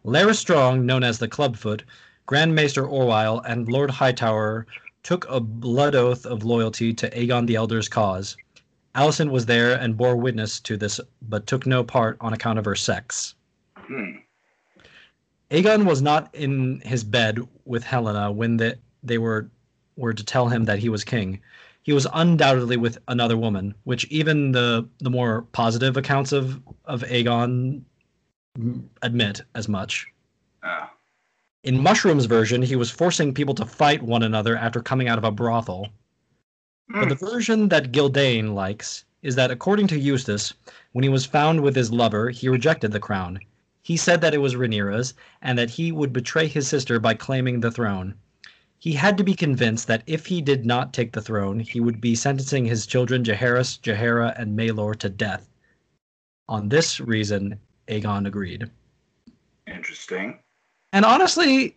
Lara 0.02 0.32
Strong, 0.32 0.87
known 0.87 1.04
as 1.04 1.18
the 1.18 1.28
Clubfoot, 1.28 1.85
Grand 2.25 2.54
Maester 2.54 2.85
Orwyle, 2.87 3.42
and 3.47 3.68
Lord 3.68 3.90
Hightower 3.90 4.66
took 5.02 5.26
a 5.28 5.40
blood 5.40 5.94
oath 5.94 6.26
of 6.26 6.44
loyalty 6.44 6.92
to 6.94 7.11
Aegon 7.11 7.47
the 7.47 7.56
Elder's 7.56 7.88
cause. 7.88 8.37
Alicent 8.94 9.30
was 9.30 9.47
there 9.47 9.75
and 9.75 9.97
bore 9.97 10.16
witness 10.16 10.61
to 10.61 10.76
this, 10.76 11.00
but 11.23 11.47
took 11.47 11.66
no 11.66 11.82
part 11.82 12.16
on 12.21 12.32
account 12.32 12.59
of 12.59 12.64
her 12.64 12.75
sex. 12.75 13.35
Hmm. 13.76 14.16
Aegon 15.50 15.85
was 15.85 16.02
not 16.02 16.35
in 16.35 16.80
his 16.80 17.04
bed 17.04 17.40
with 17.64 17.85
Helaena 17.85 18.32
when 18.35 18.56
the, 18.56 18.78
they 19.02 19.18
were 19.18 19.50
were 19.97 20.14
to 20.14 20.25
tell 20.25 20.49
him 20.49 20.64
that 20.64 20.78
he 20.78 20.88
was 20.88 21.04
king. 21.04 21.38
He 21.82 21.92
was 21.92 22.06
undoubtedly 22.14 22.76
with 22.76 22.97
another 23.09 23.37
woman, 23.37 23.75
which 23.85 24.04
even 24.06 24.52
the 24.52 24.88
the 24.99 25.11
more 25.11 25.42
positive 25.52 25.97
accounts 25.97 26.32
of 26.32 26.62
of 26.87 27.02
Aegon 27.02 27.82
admit 29.02 29.42
as 29.54 29.68
much. 29.68 30.06
Oh. 30.64 30.88
In 31.64 31.81
Mushroom's 31.81 32.25
version, 32.25 32.62
he 32.62 32.75
was 32.75 32.90
forcing 32.90 33.33
people 33.33 33.54
to 33.54 33.64
fight 33.64 34.02
one 34.02 34.25
another 34.25 34.57
after 34.57 34.83
coming 34.83 35.07
out 35.09 35.19
of 35.19 35.25
a 35.25 35.31
brothel. 35.31 35.90
But 36.88 37.09
the 37.09 37.14
mm. 37.14 37.31
version 37.31 37.69
that 37.69 37.92
Gildayn 37.92 38.52
likes 38.52 39.04
is 39.23 39.37
that 39.37 39.52
according 39.52 39.87
to 39.87 39.99
Eustace, 39.99 40.54
when 40.90 41.04
he 41.04 41.09
was 41.09 41.25
found 41.25 41.61
with 41.61 41.76
his 41.76 41.92
lover, 41.92 42.31
he 42.31 42.49
rejected 42.49 42.90
the 42.90 42.99
crown. 42.99 43.38
He 43.81 43.97
said 43.97 44.21
that 44.21 44.35
it 44.35 44.38
was 44.38 44.57
Rhaenyra's 44.57 45.14
and 45.40 45.57
that 45.57 45.71
he 45.71 45.92
would 45.92 46.12
betray 46.12 46.49
his 46.49 46.66
sister 46.66 46.99
by 46.99 47.14
claiming 47.14 47.61
the 47.61 47.71
throne. 47.71 48.16
He 48.81 48.95
had 48.95 49.16
to 49.19 49.25
be 49.25 49.35
convinced 49.35 49.87
that 49.87 50.02
if 50.07 50.26
he 50.26 50.42
did 50.42 50.66
not 50.66 50.92
take 50.92 51.12
the 51.12 51.23
throne, 51.23 51.61
he 51.61 51.78
would 51.78 52.00
be 52.00 52.16
sentencing 52.16 52.64
his 52.64 52.87
children 52.87 53.23
Jaehaerys, 53.23 53.81
Jaehaera, 53.81 54.37
and 54.37 54.59
Maelor 54.59 54.97
to 54.97 55.09
death. 55.09 55.49
On 56.49 56.69
this 56.69 56.99
reason, 56.99 57.61
Aegon 57.87 58.26
agreed. 58.26 58.69
Interesting. 59.69 60.40
And 60.92 61.04
honestly, 61.04 61.76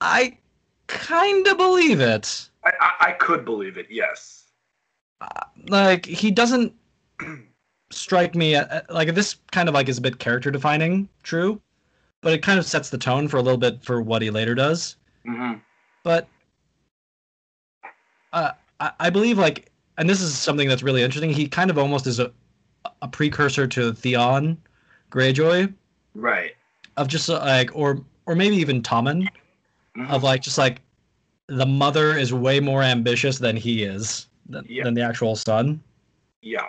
I 0.00 0.36
kind 0.86 1.46
of 1.46 1.56
believe 1.56 2.00
it. 2.00 2.48
I, 2.64 2.72
I, 2.80 2.92
I 3.08 3.12
could 3.12 3.44
believe 3.44 3.76
it. 3.78 3.86
Yes. 3.90 4.44
like 5.68 6.04
he 6.06 6.30
doesn't 6.30 6.72
strike 7.90 8.34
me 8.34 8.54
a- 8.54 8.84
a- 8.88 8.92
like 8.92 9.14
this 9.14 9.36
kind 9.52 9.68
of 9.68 9.74
like 9.74 9.88
is 9.88 9.98
a 9.98 10.00
bit 10.00 10.18
character 10.18 10.50
defining 10.50 11.08
true 11.22 11.60
but 12.22 12.32
it 12.32 12.42
kind 12.42 12.58
of 12.58 12.64
sets 12.64 12.88
the 12.90 12.96
tone 12.98 13.26
for 13.28 13.36
a 13.38 13.42
little 13.42 13.58
bit 13.58 13.82
for 13.82 14.00
what 14.00 14.22
he 14.22 14.30
later 14.30 14.54
does 14.54 14.96
hmm 15.26 15.54
but 16.04 16.28
uh, 18.32 18.52
I, 18.78 18.92
I 19.00 19.10
believe 19.10 19.38
like 19.38 19.70
and 19.98 20.08
this 20.08 20.20
is 20.22 20.36
something 20.38 20.68
that's 20.68 20.82
really 20.82 21.02
interesting 21.02 21.30
he 21.30 21.48
kind 21.48 21.70
of 21.70 21.76
almost 21.78 22.06
is 22.06 22.18
a, 22.20 22.32
a 23.02 23.08
precursor 23.08 23.66
to 23.66 23.92
theon 23.92 24.56
greyjoy 25.10 25.72
Right. 26.14 26.52
Of 26.96 27.08
just 27.08 27.28
like 27.28 27.70
or 27.74 28.04
or 28.26 28.34
maybe 28.34 28.56
even 28.56 28.82
tommen 28.82 29.26
Mhm. 29.96 30.08
of 30.10 30.22
like 30.22 30.40
just 30.42 30.58
like 30.58 30.82
the 31.46 31.66
mother 31.66 32.16
is 32.16 32.32
way 32.32 32.60
more 32.60 32.82
ambitious 32.82 33.38
than 33.38 33.56
he 33.56 33.82
is 33.82 34.28
than, 34.48 34.64
Yeah. 34.68 34.84
than 34.84 34.94
the 34.94 35.02
actual 35.02 35.34
son 35.34 35.82
yeah. 36.42 36.66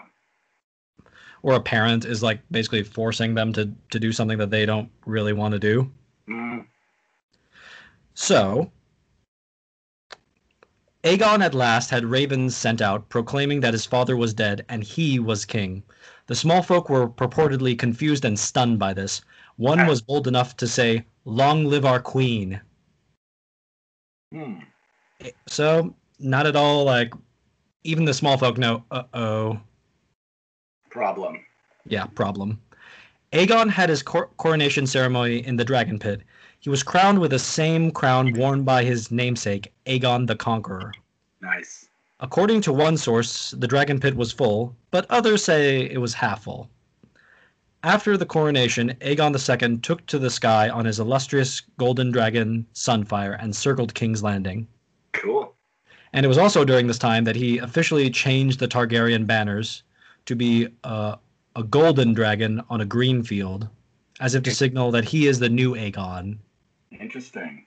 or 1.44 1.54
a 1.54 1.62
parent 1.62 2.06
is 2.06 2.24
like 2.24 2.40
basically 2.52 2.84
forcing 2.84 3.36
them 3.36 3.54
to 3.54 3.72
to 3.92 4.00
do 4.00 4.12
something 4.12 4.38
that 4.40 4.50
they 4.50 4.66
don't 4.66 4.90
really 5.06 5.34
want 5.34 5.52
to 5.54 5.60
do. 5.60 5.92
Mhm. 6.28 6.66
So 8.16 8.72
Aegon 11.04 11.44
at 11.44 11.56
last 11.56 11.90
had 11.90 12.06
ravens 12.06 12.56
sent 12.56 12.80
out 12.82 13.10
proclaiming 13.10 13.60
that 13.62 13.74
his 13.74 13.86
father 13.88 14.16
was 14.16 14.34
dead 14.36 14.64
and 14.70 14.84
he 14.84 15.18
was 15.20 15.46
king. 15.46 15.82
The 16.28 16.36
small 16.36 16.62
folk 16.62 16.90
were 16.90 17.08
purportedly 17.10 17.78
confused 17.78 18.24
and 18.24 18.38
stunned 18.40 18.78
by 18.78 18.94
this. 18.94 19.22
One 19.62 19.86
was 19.86 20.02
bold 20.02 20.28
enough 20.28 20.58
to 20.58 20.68
say, 20.68 21.06
"Long 21.24 21.66
live 21.66 21.86
our 21.86 22.02
queen." 22.02 22.60
Hmm. 24.34 24.62
So, 25.48 25.94
not 26.18 26.48
at 26.48 26.56
all 26.56 26.84
like 26.84 27.14
even 27.84 28.06
the 28.06 28.14
small 28.16 28.40
folk 28.40 28.58
know, 28.58 28.84
"Uh-oh, 28.90 29.62
Problem. 30.90 31.46
Yeah, 31.86 32.06
problem. 32.08 32.60
Aegon 33.34 33.70
had 33.70 33.90
his 33.90 34.02
cor- 34.02 34.32
coronation 34.38 34.88
ceremony 34.88 35.46
in 35.46 35.56
the 35.58 35.64
Dragon 35.64 36.00
Pit. 36.00 36.22
He 36.60 36.70
was 36.72 36.82
crowned 36.84 37.20
with 37.20 37.30
the 37.30 37.40
same 37.40 37.92
crown 37.92 38.34
worn 38.34 38.64
by 38.64 38.84
his 38.84 39.12
namesake, 39.12 39.72
Aegon 39.86 40.26
the 40.26 40.36
Conqueror. 40.36 40.92
Nice. 41.40 41.88
According 42.20 42.62
to 42.62 42.74
one 42.74 42.98
source, 42.98 43.52
the 43.52 43.68
Dragon 43.68 44.00
Pit 44.00 44.16
was 44.16 44.32
full, 44.32 44.76
but 44.90 45.06
others 45.12 45.44
say 45.44 45.82
it 45.82 46.00
was 46.00 46.16
half 46.16 46.44
full. 46.44 46.68
After 47.84 48.16
the 48.16 48.28
coronation, 48.28 48.96
Aegon 49.02 49.34
II 49.34 49.78
took 49.78 50.06
to 50.06 50.20
the 50.20 50.30
sky 50.30 50.70
on 50.70 50.86
his 50.86 51.00
illustrious 51.00 51.62
golden 51.78 52.12
dragon 52.12 52.68
Sunfire 52.76 53.42
and 53.42 53.56
circled 53.56 53.96
King's 53.96 54.22
Landing. 54.22 54.68
Cool. 55.14 55.56
And 56.14 56.24
it 56.24 56.30
was 56.30 56.38
also 56.38 56.64
during 56.64 56.86
this 56.86 57.00
time 57.00 57.24
that 57.24 57.36
he 57.36 57.58
officially 57.58 58.12
changed 58.12 58.60
the 58.60 58.68
Targaryen 58.68 59.26
banners 59.26 59.82
to 60.26 60.36
be 60.36 60.68
uh, 60.84 61.16
a 61.56 61.64
golden 61.64 62.14
dragon 62.14 62.62
on 62.70 62.82
a 62.82 62.86
green 62.86 63.24
field, 63.24 63.68
as 64.20 64.36
if 64.36 64.44
to 64.44 64.52
signal 64.54 64.92
that 64.92 65.06
he 65.06 65.26
is 65.26 65.40
the 65.40 65.50
new 65.50 65.74
Aegon. 65.74 66.38
Interesting. 66.92 67.66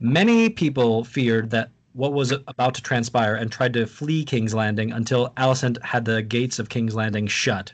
Many 0.00 0.50
people 0.50 1.02
feared 1.02 1.48
that 1.50 1.70
what 1.94 2.12
was 2.12 2.32
about 2.46 2.74
to 2.74 2.82
transpire 2.82 3.36
and 3.36 3.50
tried 3.50 3.72
to 3.72 3.86
flee 3.86 4.22
King's 4.22 4.54
Landing 4.54 4.92
until 4.92 5.30
Alicent 5.38 5.82
had 5.82 6.04
the 6.04 6.20
gates 6.20 6.58
of 6.58 6.68
King's 6.68 6.94
Landing 6.94 7.26
shut. 7.26 7.72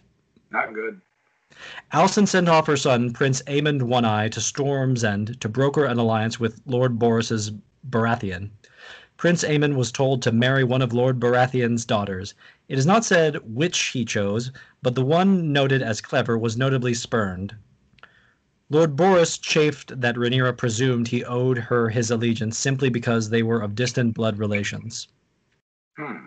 Not 0.53 0.73
good. 0.73 1.01
Alicent 1.93 2.27
sent 2.27 2.49
off 2.49 2.67
her 2.67 2.77
son, 2.77 3.13
Prince 3.13 3.41
Aemond 3.43 3.83
One 3.83 4.05
Eye, 4.05 4.29
to 4.29 4.41
Storm's 4.41 5.05
End 5.05 5.41
to 5.41 5.49
broker 5.49 5.85
an 5.85 5.99
alliance 5.99 6.41
with 6.41 6.61
Lord 6.67 6.99
Borros's 6.99 7.53
Baratheon. 7.89 8.51
Prince 9.17 9.45
Aemond 9.45 9.77
was 9.77 9.93
told 9.93 10.21
to 10.23 10.33
marry 10.33 10.65
one 10.65 10.83
of 10.83 10.93
Lord 10.93 11.21
Baratheon's 11.21 11.85
daughters. 11.85 12.35
It 12.69 12.77
is 12.77 12.87
not 12.87 13.05
said 13.05 13.37
which 13.45 13.79
he 13.79 14.05
chose, 14.05 14.51
but 14.83 14.97
the 14.97 15.05
one 15.05 15.53
noted 15.53 15.81
as 15.81 16.01
clever 16.01 16.37
was 16.37 16.57
notably 16.57 16.95
spurned. 16.95 17.55
Lord 18.71 18.97
Borros 18.97 19.39
chafed 19.41 20.01
that 20.01 20.17
Rhaenyra 20.17 20.57
presumed 20.57 21.07
he 21.07 21.25
owed 21.25 21.59
her 21.59 21.91
his 21.91 22.11
allegiance 22.11 22.59
simply 22.59 22.89
because 22.89 23.31
they 23.31 23.45
were 23.45 23.61
of 23.61 23.77
distant 23.77 24.15
blood 24.15 24.39
relations. 24.39 25.07
Hmm. 25.97 26.27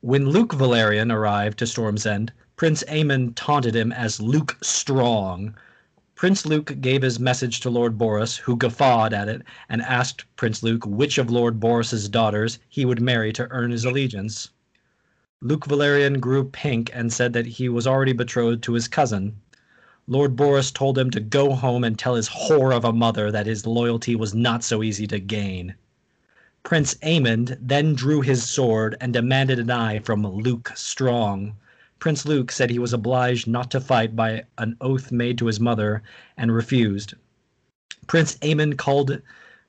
When 0.00 0.28
Luke 0.28 0.52
Velaryon 0.52 1.10
arrived 1.10 1.58
to 1.60 1.66
Storm's 1.66 2.04
End, 2.04 2.32
Prince 2.58 2.82
Aemond 2.88 3.34
taunted 3.36 3.76
him 3.76 3.92
as 3.92 4.18
Luke 4.18 4.56
Strong. 4.62 5.54
Prince 6.14 6.46
Luke 6.46 6.80
gave 6.80 7.02
his 7.02 7.20
message 7.20 7.60
to 7.60 7.68
Lord 7.68 7.98
Borros, 7.98 8.38
who 8.38 8.56
guffawed 8.56 9.12
at 9.12 9.28
it 9.28 9.42
and 9.68 9.82
asked 9.82 10.24
Prince 10.36 10.62
Luke 10.62 10.86
which 10.86 11.18
of 11.18 11.28
Lord 11.30 11.60
Borros's 11.60 12.08
daughters 12.08 12.58
he 12.70 12.86
would 12.86 12.98
marry 13.02 13.30
to 13.34 13.46
earn 13.50 13.72
his 13.72 13.84
allegiance. 13.84 14.48
Luke 15.42 15.66
Velaryon 15.66 16.18
grew 16.18 16.48
pink 16.48 16.90
and 16.94 17.12
said 17.12 17.34
that 17.34 17.44
he 17.44 17.68
was 17.68 17.86
already 17.86 18.14
betrothed 18.14 18.62
to 18.62 18.72
his 18.72 18.88
cousin. 18.88 19.36
Lord 20.08 20.34
Borros 20.34 20.70
told 20.72 20.96
him 20.96 21.10
to 21.10 21.20
go 21.20 21.52
home 21.52 21.84
and 21.84 21.98
tell 21.98 22.14
his 22.14 22.30
whore 22.30 22.74
of 22.74 22.86
a 22.86 22.90
mother 22.90 23.30
that 23.30 23.44
his 23.44 23.66
loyalty 23.66 24.16
was 24.16 24.34
not 24.34 24.64
so 24.64 24.82
easy 24.82 25.06
to 25.08 25.20
gain. 25.20 25.74
Prince 26.62 26.94
Aemond 27.02 27.58
then 27.60 27.94
drew 27.94 28.22
his 28.22 28.48
sword 28.48 28.96
and 28.98 29.12
demanded 29.12 29.58
an 29.58 29.70
eye 29.70 29.98
from 29.98 30.26
Luke 30.26 30.72
Strong. 30.74 31.54
Prince 31.98 32.26
Luke 32.26 32.52
said 32.52 32.70
he 32.70 32.78
was 32.78 32.92
obliged 32.92 33.46
not 33.46 33.70
to 33.70 33.80
fight 33.80 34.14
by 34.14 34.44
an 34.58 34.76
oath 34.80 35.10
made 35.10 35.38
to 35.38 35.46
his 35.46 35.60
mother 35.60 36.02
and 36.36 36.54
refused. 36.54 37.14
Prince 38.06 38.36
Aemond 38.38 38.76
called 38.76 39.20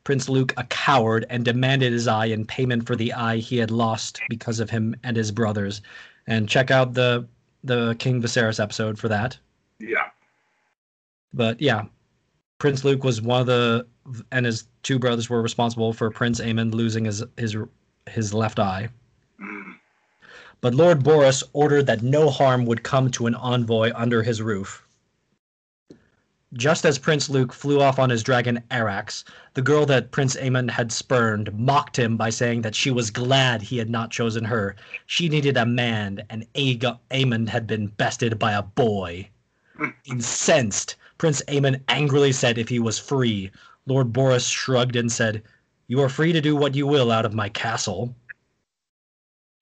Prince 0.04 0.30
Luke 0.30 0.54
a 0.58 0.64
coward 0.66 1.26
and 1.30 1.44
demanded 1.44 1.92
his 1.92 2.08
eye 2.08 2.28
in 2.28 2.46
payment 2.46 2.86
for 2.86 2.96
the 2.96 3.14
eye 3.14 3.38
he 3.38 3.58
had 3.58 3.72
lost 3.72 4.22
because 4.30 4.60
of 4.60 4.70
him 4.70 4.96
and 5.04 5.18
his 5.18 5.32
brothers. 5.32 5.82
And 6.28 6.48
check 6.48 6.72
out 6.72 6.94
the 6.94 7.28
the 7.64 7.96
King 8.00 8.22
Viserys 8.22 8.62
episode 8.62 8.98
for 8.98 9.08
that. 9.10 9.38
Yeah. 9.80 10.08
But 11.34 11.62
yeah, 11.62 11.86
Prince 12.60 12.84
Luke 12.84 13.04
was 13.04 13.22
one 13.22 13.42
of 13.42 13.48
the 13.48 13.86
and 14.32 14.46
his 14.46 14.66
two 14.84 15.00
brothers 15.00 15.30
were 15.30 15.42
responsible 15.42 15.94
for 15.94 16.10
Prince 16.10 16.40
Aemond 16.40 16.74
losing 16.74 17.06
his 17.06 17.24
his 17.38 17.58
his 18.08 18.34
left 18.34 18.60
eye. 18.60 18.90
But 20.60 20.74
Lord 20.74 21.04
Borros 21.04 21.44
ordered 21.54 21.86
that 21.86 22.02
no 22.02 22.32
harm 22.32 22.66
would 22.66 22.82
come 22.82 23.12
to 23.12 23.28
an 23.28 23.36
envoy 23.36 23.92
under 23.94 24.24
his 24.24 24.42
roof. 24.42 24.88
Just 26.54 26.86
as 26.86 26.98
Prince 26.98 27.30
Luke 27.30 27.54
flew 27.54 27.80
off 27.82 28.00
on 28.00 28.10
his 28.10 28.24
dragon 28.24 28.64
Arax, 28.72 29.24
the 29.54 29.62
girl 29.62 29.86
that 29.86 30.12
Prince 30.12 30.36
Aemond 30.38 30.72
had 30.72 30.92
spurned 30.92 31.54
mocked 31.54 32.00
him 32.00 32.18
by 32.18 32.32
saying 32.32 32.62
that 32.62 32.74
she 32.74 32.90
was 32.90 33.12
glad 33.12 33.62
he 33.62 33.78
had 33.78 33.90
not 33.90 34.10
chosen 34.10 34.46
her. 34.46 34.76
She 35.06 35.30
needed 35.30 35.58
a 35.58 35.66
man, 35.66 36.24
and 36.30 36.48
Aemond 36.56 37.50
had 37.50 37.68
been 37.68 37.88
bested 37.88 38.40
by 38.40 38.54
a 38.54 38.64
boy. 38.64 39.30
Incensed, 40.06 40.96
Prince 41.18 41.44
Aemond 41.50 41.82
angrily 41.88 42.32
said 42.32 42.58
if 42.58 42.70
he 42.70 42.80
was 42.80 42.98
free. 42.98 43.52
Lord 43.86 44.12
Borros 44.12 44.50
shrugged 44.50 44.96
and 44.96 45.12
said, 45.12 45.44
You 45.88 46.02
are 46.02 46.10
free 46.10 46.34
to 46.34 46.42
do 46.42 46.56
what 46.56 46.74
you 46.74 46.88
will 46.88 47.12
out 47.12 47.26
of 47.26 47.34
my 47.34 47.50
castle. 47.50 48.16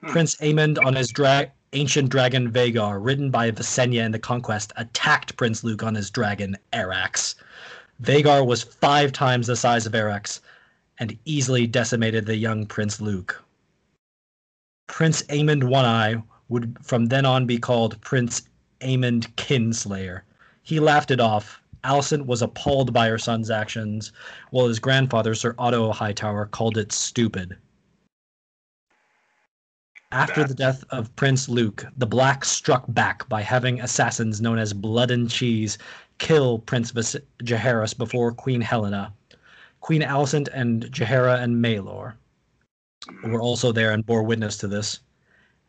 Hmm. 0.06 0.12
Prince 0.12 0.36
Aemond 0.36 0.78
on 0.86 0.96
his 0.96 1.10
dra- 1.10 1.52
ancient 1.74 2.10
dragon 2.10 2.52
Vhagar, 2.52 3.04
ridden 3.04 3.32
by 3.32 3.50
Visenya 3.50 4.06
in 4.06 4.12
the 4.12 4.20
conquest, 4.20 4.72
attacked 4.78 5.36
Prince 5.36 5.64
Luke 5.64 5.82
on 5.82 5.96
his 5.96 6.12
dragon 6.12 6.56
Arax. 6.74 7.34
Vhagar 8.04 8.46
was 8.46 8.62
five 8.62 9.12
times 9.12 9.48
the 9.48 9.56
size 9.56 9.88
of 9.88 9.94
Arax 9.94 10.42
and 11.00 11.18
easily 11.26 11.66
decimated 11.66 12.26
the 12.26 12.36
young 12.36 12.68
Prince 12.68 13.02
Luke. 13.02 13.44
Prince 14.88 15.24
Aemond 15.24 15.64
One 15.64 15.86
Eye 15.86 16.22
would 16.50 16.78
from 16.84 17.08
then 17.08 17.26
on 17.26 17.48
be 17.48 17.58
called 17.58 18.00
Prince 18.02 18.44
Aemond 18.82 19.36
Kinslayer. 19.36 20.22
He 20.62 20.80
laughed 20.80 21.10
it 21.10 21.20
off. 21.20 21.62
Alicent 21.84 22.28
was 22.28 22.44
appalled 22.44 22.94
by 22.94 23.10
her 23.10 23.18
son's 23.18 23.50
actions, 23.50 24.12
while 24.52 24.68
his 24.68 24.80
grandfather, 24.80 25.34
Sir 25.34 25.56
Otto 25.58 25.92
Hightower, 25.92 26.46
called 26.46 26.78
it 26.78 26.92
stupid. 26.92 27.58
After 30.12 30.44
the 30.44 30.54
death 30.54 30.84
of 30.92 31.16
Prince 31.16 31.50
Luke, 31.50 31.86
the 31.98 32.06
Blacks 32.06 32.50
struck 32.50 32.86
back 32.90 33.28
by 33.28 33.42
having 33.42 33.82
assassins 33.82 34.40
known 34.40 34.60
as 34.60 34.72
Blood 34.72 35.12
and 35.12 35.30
Cheese 35.30 35.78
kill 36.20 36.60
Prince 36.60 36.92
Vis- 36.92 37.18
Jaehaerys 37.44 37.98
before 37.98 38.32
Queen 38.32 38.62
Helaena. 38.62 39.12
Queen 39.82 40.02
Alicent 40.02 40.48
and 40.54 40.86
Jaehaera 40.92 41.42
and 41.42 41.64
Maelor 41.64 42.14
were 43.24 43.40
mm. 43.40 43.42
also 43.42 43.72
there 43.72 43.92
and 43.92 44.06
bore 44.06 44.24
witness 44.24 44.58
to 44.58 44.68
this. 44.68 45.00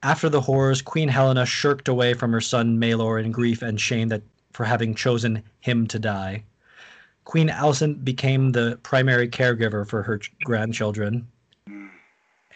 After 0.02 0.28
the 0.28 0.40
horrors, 0.40 0.82
Queen 0.82 1.08
Helaena 1.08 1.46
shirked 1.46 1.88
away 1.88 2.14
from 2.14 2.32
her 2.32 2.40
son 2.40 2.78
Maelor 2.78 3.22
in 3.22 3.32
grief 3.32 3.62
and 3.62 3.80
shame 3.80 4.08
that 4.08 4.22
for 4.52 4.64
having 4.64 4.94
chosen 4.94 5.42
him 5.60 5.86
to 5.88 5.98
die. 5.98 6.44
Queen 7.24 7.48
Alicent 7.48 8.04
became 8.04 8.52
the 8.52 8.78
primary 8.82 9.28
caregiver 9.28 9.86
for 9.86 10.02
her 10.02 10.18
ch- 10.18 10.32
grandchildren. 10.44 11.26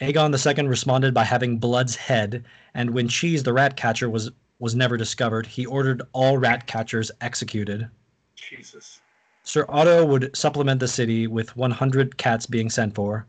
Aegon 0.00 0.35
II 0.35 0.66
responded 0.66 1.12
by 1.12 1.25
having 1.25 1.59
Blood's 1.59 1.95
head, 1.95 2.45
and 2.75 2.90
when 2.90 3.07
Cheese 3.07 3.42
the 3.42 3.52
rat 3.52 3.76
catcher 3.76 4.09
was 4.09 4.30
was 4.59 4.75
never 4.75 4.97
discovered, 4.97 5.47
he 5.47 5.66
ordered 5.66 6.02
all 6.12 6.38
rat 6.38 6.66
catchers 6.66 7.11
executed. 7.21 7.88
Jesus. 8.37 9.00
Sir 9.42 9.64
Otto 9.69 10.04
would 10.04 10.37
supplement 10.37 10.80
the 10.80 10.88
city 10.88 11.26
with 11.26 11.57
100 11.57 12.16
cats 12.19 12.47
being 12.47 12.69
sent 12.69 12.95
for. 12.95 13.26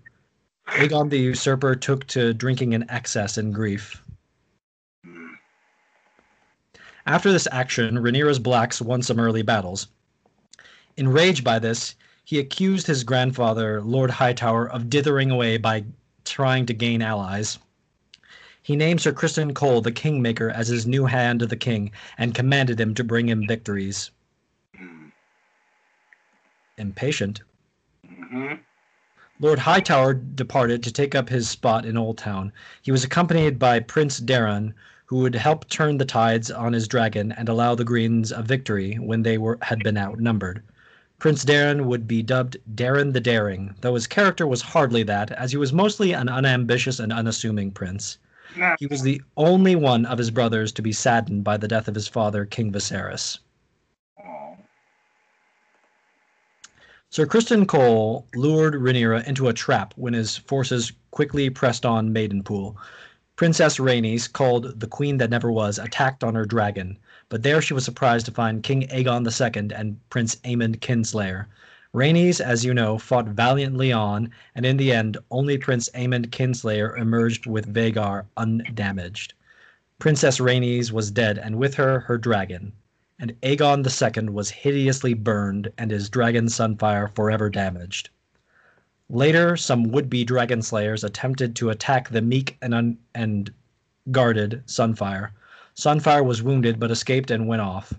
Aegon 0.67 1.09
the 1.09 1.17
usurper 1.17 1.75
took 1.75 2.05
to 2.07 2.33
drinking 2.33 2.73
in 2.73 2.89
excess 2.89 3.37
in 3.37 3.51
grief. 3.51 4.01
After 7.05 7.31
this 7.31 7.47
action, 7.51 7.97
Rhaenyra's 7.97 8.39
blacks 8.39 8.81
won 8.81 9.01
some 9.01 9.19
early 9.19 9.41
battles. 9.41 9.87
Enraged 10.97 11.43
by 11.43 11.59
this, 11.59 11.95
he 12.25 12.39
accused 12.39 12.87
his 12.87 13.03
grandfather, 13.03 13.81
Lord 13.81 14.11
Hightower, 14.11 14.69
of 14.69 14.89
dithering 14.89 15.31
away 15.31 15.57
by 15.57 15.85
trying 16.31 16.65
to 16.65 16.73
gain 16.73 17.01
allies. 17.01 17.59
He 18.63 18.75
named 18.75 19.01
Sir 19.01 19.11
Criston 19.11 19.53
Cole 19.53 19.81
the 19.81 19.91
Kingmaker 19.91 20.49
as 20.49 20.67
his 20.69 20.87
new 20.87 21.05
hand 21.05 21.39
to 21.41 21.45
the 21.45 21.55
king 21.55 21.91
and 22.17 22.33
commanded 22.33 22.79
him 22.79 22.93
to 22.95 23.03
bring 23.03 23.27
him 23.27 23.45
victories. 23.47 24.11
Mm. 24.79 25.11
Impatient, 26.77 27.41
Mhm. 28.07 28.59
Lord 29.39 29.59
Hightower 29.59 30.13
departed 30.13 30.83
to 30.83 30.91
take 30.91 31.15
up 31.15 31.29
his 31.29 31.49
spot 31.49 31.85
in 31.85 31.97
Old 31.97 32.17
Town. 32.17 32.53
He 32.81 32.91
was 32.91 33.03
accompanied 33.03 33.59
by 33.59 33.79
Prince 33.79 34.19
Daeron, 34.19 34.73
who 35.07 35.17
would 35.17 35.35
help 35.35 35.67
turn 35.67 35.97
the 35.97 36.05
tides 36.05 36.49
on 36.49 36.73
his 36.73 36.87
dragon 36.87 37.31
and 37.33 37.49
allow 37.49 37.75
the 37.75 37.83
Greens 37.83 38.31
a 38.31 38.41
victory 38.41 38.95
when 38.95 39.23
they 39.23 39.37
were 39.37 39.57
had 39.63 39.83
been 39.83 39.97
outnumbered. 39.97 40.63
Prince 41.21 41.45
Daeron 41.45 41.85
would 41.85 42.07
be 42.07 42.23
dubbed 42.23 42.57
Daeron 42.73 43.13
the 43.13 43.19
Daring, 43.19 43.75
though 43.81 43.93
his 43.93 44.07
character 44.07 44.47
was 44.47 44.63
hardly 44.63 45.03
that, 45.03 45.29
as 45.33 45.51
he 45.51 45.57
was 45.57 45.71
mostly 45.71 46.13
an 46.13 46.27
unambitious 46.27 46.99
and 46.99 47.13
unassuming 47.13 47.69
prince. 47.69 48.17
Nah. 48.57 48.75
He 48.79 48.87
was 48.87 49.03
the 49.03 49.21
only 49.37 49.75
one 49.75 50.07
of 50.07 50.17
his 50.17 50.31
brothers 50.31 50.71
to 50.71 50.81
be 50.81 50.91
saddened 50.91 51.43
by 51.43 51.57
the 51.57 51.67
death 51.67 51.87
of 51.87 51.93
his 51.93 52.07
father, 52.07 52.43
King 52.45 52.71
Viserys. 52.71 53.37
Sir 57.11 57.27
Criston 57.27 57.67
Cole 57.67 58.25
lured 58.33 58.73
Rhaenyra 58.73 59.23
into 59.27 59.47
a 59.47 59.53
trap 59.53 59.93
when 59.97 60.13
his 60.13 60.37
forces 60.37 60.91
quickly 61.11 61.51
pressed 61.51 61.85
on 61.85 62.11
Maidenpool. 62.11 62.75
Princess 63.35 63.77
Rhaenys, 63.77 64.27
called 64.27 64.79
the 64.79 64.87
Queen 64.87 65.17
That 65.19 65.29
Never 65.29 65.51
Was, 65.51 65.77
attacked 65.77 66.23
on 66.23 66.33
her 66.33 66.45
dragon, 66.45 66.97
but 67.31 67.41
there 67.41 67.59
she 67.63 67.73
was 67.73 67.83
surprised 67.83 68.27
to 68.27 68.31
find 68.31 68.61
King 68.61 68.83
Aegon 68.89 69.25
II 69.25 69.73
and 69.73 69.97
Prince 70.11 70.35
Aemond 70.43 70.81
Kinslayer. 70.81 71.47
Rhaenys, 71.95 72.39
as 72.39 72.63
you 72.63 72.75
know, 72.75 72.99
fought 72.99 73.29
valiantly 73.29 73.91
on, 73.91 74.29
and 74.53 74.67
in 74.67 74.77
the 74.77 74.91
end, 74.91 75.17
only 75.31 75.57
Prince 75.57 75.89
Aemond 75.95 76.29
Kinslayer 76.29 76.95
emerged 76.95 77.47
with 77.47 77.73
Vhagar 77.73 78.25
undamaged. 78.37 79.33
Princess 79.97 80.39
Rhaenys 80.39 80.91
was 80.91 81.09
dead, 81.09 81.39
and 81.39 81.55
with 81.55 81.73
her, 81.73 82.01
her 82.01 82.19
dragon 82.19 82.73
and 83.21 83.39
Aegon 83.43 83.85
II 83.85 84.29
was 84.29 84.49
hideously 84.49 85.13
burned 85.13 85.71
and 85.77 85.91
his 85.91 86.09
dragon 86.09 86.47
Sunfire 86.47 87.13
forever 87.13 87.51
damaged. 87.51 88.09
Later, 89.11 89.55
some 89.55 89.91
would-be 89.91 90.25
dragon 90.25 90.63
slayers 90.63 91.03
attempted 91.03 91.55
to 91.55 91.69
attack 91.69 92.09
the 92.09 92.21
meek 92.21 92.57
and 92.63 92.73
un- 92.73 92.97
and 93.13 93.53
guarded 94.09 94.63
Sunfire. 94.65 95.29
Sunfire 95.73 96.23
was 96.25 96.43
wounded 96.43 96.79
but 96.79 96.91
escaped 96.91 97.31
and 97.31 97.47
went 97.47 97.61
off. 97.61 97.93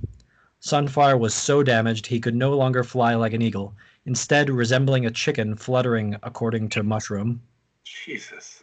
Sunfire 0.61 1.19
was 1.19 1.33
so 1.35 1.63
damaged 1.63 2.07
he 2.07 2.21
could 2.21 2.35
no 2.35 2.55
longer 2.55 2.85
fly 2.85 3.15
like 3.15 3.33
an 3.33 3.43
eagle, 3.43 3.75
instead 4.05 4.51
resembling 4.51 5.07
a 5.07 5.11
chicken 5.11 5.57
fluttering 5.57 6.17
according 6.23 6.69
to 6.69 6.83
Mushroom. 6.83 7.41
Jesus. 7.83 8.63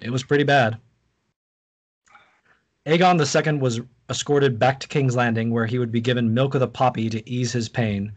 It 0.00 0.10
was 0.10 0.22
pretty 0.22 0.44
bad. 0.44 0.78
Aegon 2.86 3.18
II 3.18 3.58
was 3.58 3.80
escorted 4.08 4.58
back 4.58 4.80
to 4.80 4.88
King's 4.88 5.16
Landing, 5.16 5.50
where 5.50 5.66
he 5.66 5.78
would 5.78 5.92
be 5.92 6.00
given 6.00 6.32
milk 6.32 6.54
of 6.54 6.60
the 6.60 6.68
poppy 6.68 7.10
to 7.10 7.28
ease 7.28 7.52
his 7.52 7.68
pain. 7.68 8.12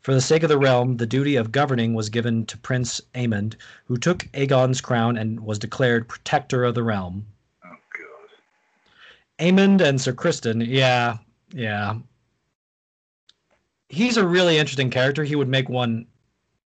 For 0.00 0.14
the 0.14 0.20
sake 0.20 0.42
of 0.42 0.48
the 0.48 0.56
realm, 0.56 0.96
the 0.96 1.06
duty 1.06 1.36
of 1.36 1.52
governing 1.52 1.92
was 1.94 2.08
given 2.08 2.46
to 2.46 2.56
Prince 2.56 3.00
Aemond, 3.14 3.56
who 3.86 3.96
took 3.96 4.28
Aegon's 4.32 4.80
crown 4.80 5.18
and 5.18 5.40
was 5.40 5.58
declared 5.58 6.08
protector 6.08 6.64
of 6.64 6.74
the 6.74 6.82
realm. 6.82 7.26
Aemond 9.38 9.80
and 9.80 10.00
Sir 10.00 10.12
Criston, 10.12 10.64
yeah, 10.66 11.18
yeah. 11.52 11.96
He's 13.88 14.16
a 14.16 14.26
really 14.26 14.58
interesting 14.58 14.90
character. 14.90 15.24
He 15.24 15.36
would 15.36 15.48
make 15.48 15.68
one 15.68 16.06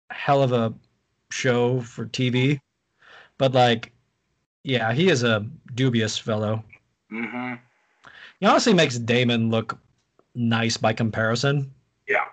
hell 0.10 0.42
of 0.42 0.52
a 0.52 0.74
show 1.32 1.82
for 1.82 2.06
TV. 2.06 2.60
But 3.38 3.54
like, 3.54 3.92
yeah, 4.64 4.94
he 4.94 5.10
is 5.10 5.24
a 5.24 5.46
dubious 5.76 6.18
fellow. 6.18 6.64
Mm-hmm. 7.12 7.56
He 8.40 8.46
honestly 8.46 8.74
makes 8.74 8.98
Daemon 8.98 9.50
look 9.50 9.78
nice 10.34 10.78
by 10.78 10.94
comparison. 10.94 11.72
Yeah. 12.08 12.26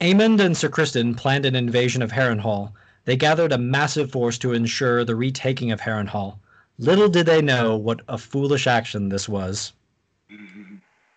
Aemond 0.00 0.40
and 0.40 0.56
Sir 0.56 0.68
Criston 0.68 1.16
planned 1.16 1.46
an 1.46 1.56
invasion 1.56 2.02
of 2.02 2.12
Harrenhal. 2.12 2.72
They 3.04 3.16
gathered 3.16 3.52
a 3.52 3.58
massive 3.58 4.10
force 4.10 4.38
to 4.38 4.52
ensure 4.52 5.04
the 5.04 5.16
retaking 5.16 5.72
of 5.72 5.80
Harrenhal. 5.80 6.38
Little 6.78 7.08
did 7.08 7.26
they 7.26 7.40
know 7.40 7.76
what 7.76 8.02
a 8.08 8.18
foolish 8.18 8.66
action 8.66 9.08
this 9.08 9.28
was. 9.28 9.72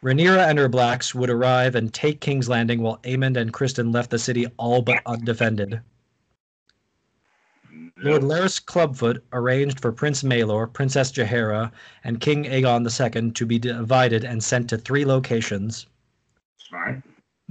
Rhaenyra 0.02 0.48
and 0.48 0.58
her 0.58 0.70
blacks 0.70 1.14
would 1.14 1.30
arrive 1.30 1.76
and 1.76 1.94
take 1.94 2.22
King's 2.22 2.48
Landing 2.48 2.82
while 2.82 3.00
Aemond 3.04 3.36
and 3.36 3.52
Criston 3.52 3.94
left 3.94 4.10
the 4.10 4.18
city 4.18 4.48
all 4.56 4.82
but 4.82 5.02
undefended. 5.06 5.82
Mm-hmm. 7.68 8.08
Lord 8.08 8.22
Nope. 8.22 8.32
Larys 8.32 8.66
Clubfoot 8.66 9.22
arranged 9.34 9.82
for 9.82 9.92
Prince 9.92 10.24
Maelor, 10.24 10.72
Princess 10.72 11.12
Jaehaera, 11.12 11.74
and 12.06 12.22
King 12.22 12.46
Aegon 12.46 12.86
II 12.88 13.32
to 13.32 13.46
be 13.46 13.60
divided 13.60 14.24
and 14.24 14.42
sent 14.42 14.70
to 14.70 14.78
three 14.78 15.04
locations. 15.04 15.88
Smart. 16.56 17.02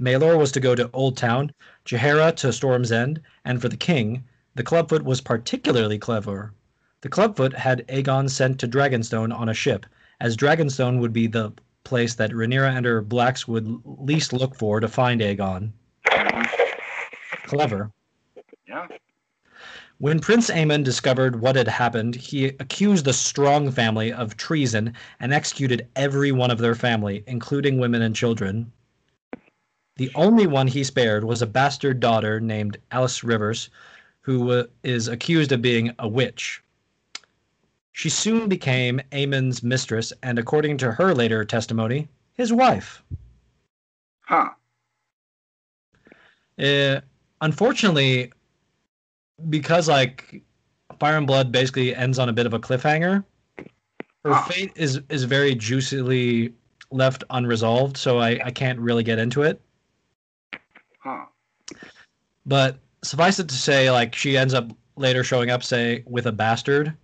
Maelor 0.01 0.39
was 0.39 0.51
to 0.53 0.59
go 0.59 0.73
to 0.73 0.89
Old 0.91 1.17
Town, 1.17 1.51
Jaehaera 1.85 2.35
to 2.37 2.51
Storm's 2.51 2.91
End, 2.91 3.21
and 3.45 3.61
for 3.61 3.69
the 3.69 3.77
king, 3.77 4.23
the 4.55 4.63
Clubfoot 4.63 5.03
was 5.03 5.21
particularly 5.21 5.99
clever. 5.99 6.51
The 7.01 7.09
Clubfoot 7.09 7.53
had 7.53 7.87
Aegon 7.87 8.29
sent 8.29 8.59
to 8.59 8.67
Dragonstone 8.67 9.33
on 9.33 9.47
a 9.47 9.53
ship, 9.53 9.85
as 10.19 10.35
Dragonstone 10.35 10.99
would 10.99 11.13
be 11.13 11.27
the 11.27 11.53
place 11.85 12.13
that 12.15 12.31
Rhaenyra 12.31 12.75
and 12.75 12.85
her 12.85 13.01
blacks 13.01 13.47
would 13.47 13.81
least 13.85 14.33
look 14.33 14.53
for 14.53 14.81
to 14.81 14.87
find 14.89 15.21
Aegon. 15.21 15.71
Clever. 17.45 17.91
Yeah. 18.67 18.87
When 19.99 20.19
Prince 20.19 20.49
Aemond 20.49 20.83
discovered 20.83 21.39
what 21.39 21.55
had 21.55 21.67
happened, 21.69 22.15
he 22.15 22.45
accused 22.47 23.05
the 23.05 23.13
Strong 23.13 23.71
family 23.71 24.11
of 24.11 24.35
treason 24.35 24.93
and 25.21 25.33
executed 25.33 25.87
every 25.95 26.31
one 26.33 26.51
of 26.51 26.57
their 26.57 26.75
family, 26.75 27.23
including 27.27 27.79
women 27.79 28.01
and 28.01 28.15
children. 28.15 28.71
The 29.95 30.11
only 30.15 30.47
one 30.47 30.67
he 30.67 30.83
spared 30.83 31.23
was 31.23 31.41
a 31.41 31.47
bastard 31.47 31.99
daughter 31.99 32.39
named 32.39 32.77
Alys 32.91 33.23
Rivers, 33.23 33.69
who 34.21 34.51
uh, 34.51 34.63
accused 34.83 35.51
of 35.53 35.61
being 35.61 35.93
a 35.97 36.07
witch. 36.07 36.61
She 37.99 38.07
soon 38.07 38.47
became 38.47 39.01
Aemond's 39.11 39.61
mistress 39.61 40.13
and, 40.23 40.39
according 40.39 40.77
to 40.77 40.93
her 40.93 41.13
later 41.13 41.43
testimony, 41.43 42.07
his 42.31 42.53
wife. 42.53 43.03
Huh. 44.21 44.51
Uh, 46.57 47.01
unfortunately, 47.41 48.31
because 49.49 49.89
like 49.89 50.41
Fire 50.97 51.17
and 51.17 51.27
Blood 51.27 51.51
basically 51.51 51.93
ends 51.93 52.19
on 52.19 52.29
a 52.29 52.31
bit 52.31 52.45
of 52.45 52.53
a 52.53 52.59
cliffhanger, 52.59 53.25
her 54.23 54.33
Huh. 54.33 54.43
fate 54.43 54.71
is 54.77 55.01
is 55.09 55.25
very 55.25 55.53
juicily 55.53 56.53
left 56.91 57.25
unresolved. 57.31 57.97
So 57.97 58.19
I, 58.19 58.39
I 58.45 58.51
can't 58.51 58.79
really 58.79 59.03
get 59.03 59.19
into 59.19 59.41
it. 59.41 59.59
Huh. 60.99 61.25
But 62.45 62.77
suffice 63.03 63.39
it 63.39 63.49
to 63.49 63.55
say, 63.55 63.91
like 63.91 64.15
she 64.15 64.37
ends 64.37 64.53
up 64.53 64.71
later 64.95 65.21
showing 65.21 65.49
up, 65.49 65.63
say 65.63 66.05
with 66.07 66.27
a 66.27 66.31
bastard, 66.31 66.95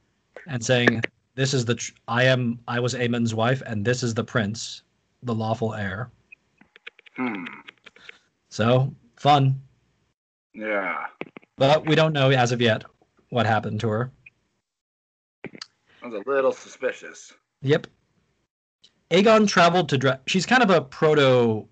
and 0.47 0.63
saying, 0.63 1.01
"This 1.35 1.53
is 1.53 1.65
the 1.65 1.75
tr- 1.75 1.93
I 2.07 2.23
am 2.23 2.59
I 2.67 2.79
was 2.79 2.93
Aemond's 2.95 3.33
wife, 3.33 3.61
and 3.65 3.85
this 3.85 4.03
is 4.03 4.13
the 4.13 4.23
prince, 4.23 4.83
the 5.23 5.33
lawful 5.35 5.73
heir." 5.73 6.09
Hmm. 7.15 7.45
So 8.49 8.93
fun, 9.17 9.61
Yeah. 10.53 11.05
but 11.57 11.85
we 11.85 11.95
don't 11.95 12.13
know 12.13 12.29
as 12.31 12.51
of 12.51 12.61
yet 12.61 12.83
what 13.29 13.45
happened 13.45 13.79
to 13.81 13.89
her. 13.89 14.11
I 16.03 16.07
was 16.07 16.13
a 16.25 16.29
little 16.29 16.51
suspicious. 16.51 17.33
Yep. 17.61 17.87
Aegon 19.11 19.47
traveled 19.47 19.89
to. 19.89 19.97
Dra- 19.97 20.19
She's 20.27 20.45
kind 20.45 20.61
of 20.63 20.69
a 20.69 20.81
proto, 20.81 21.67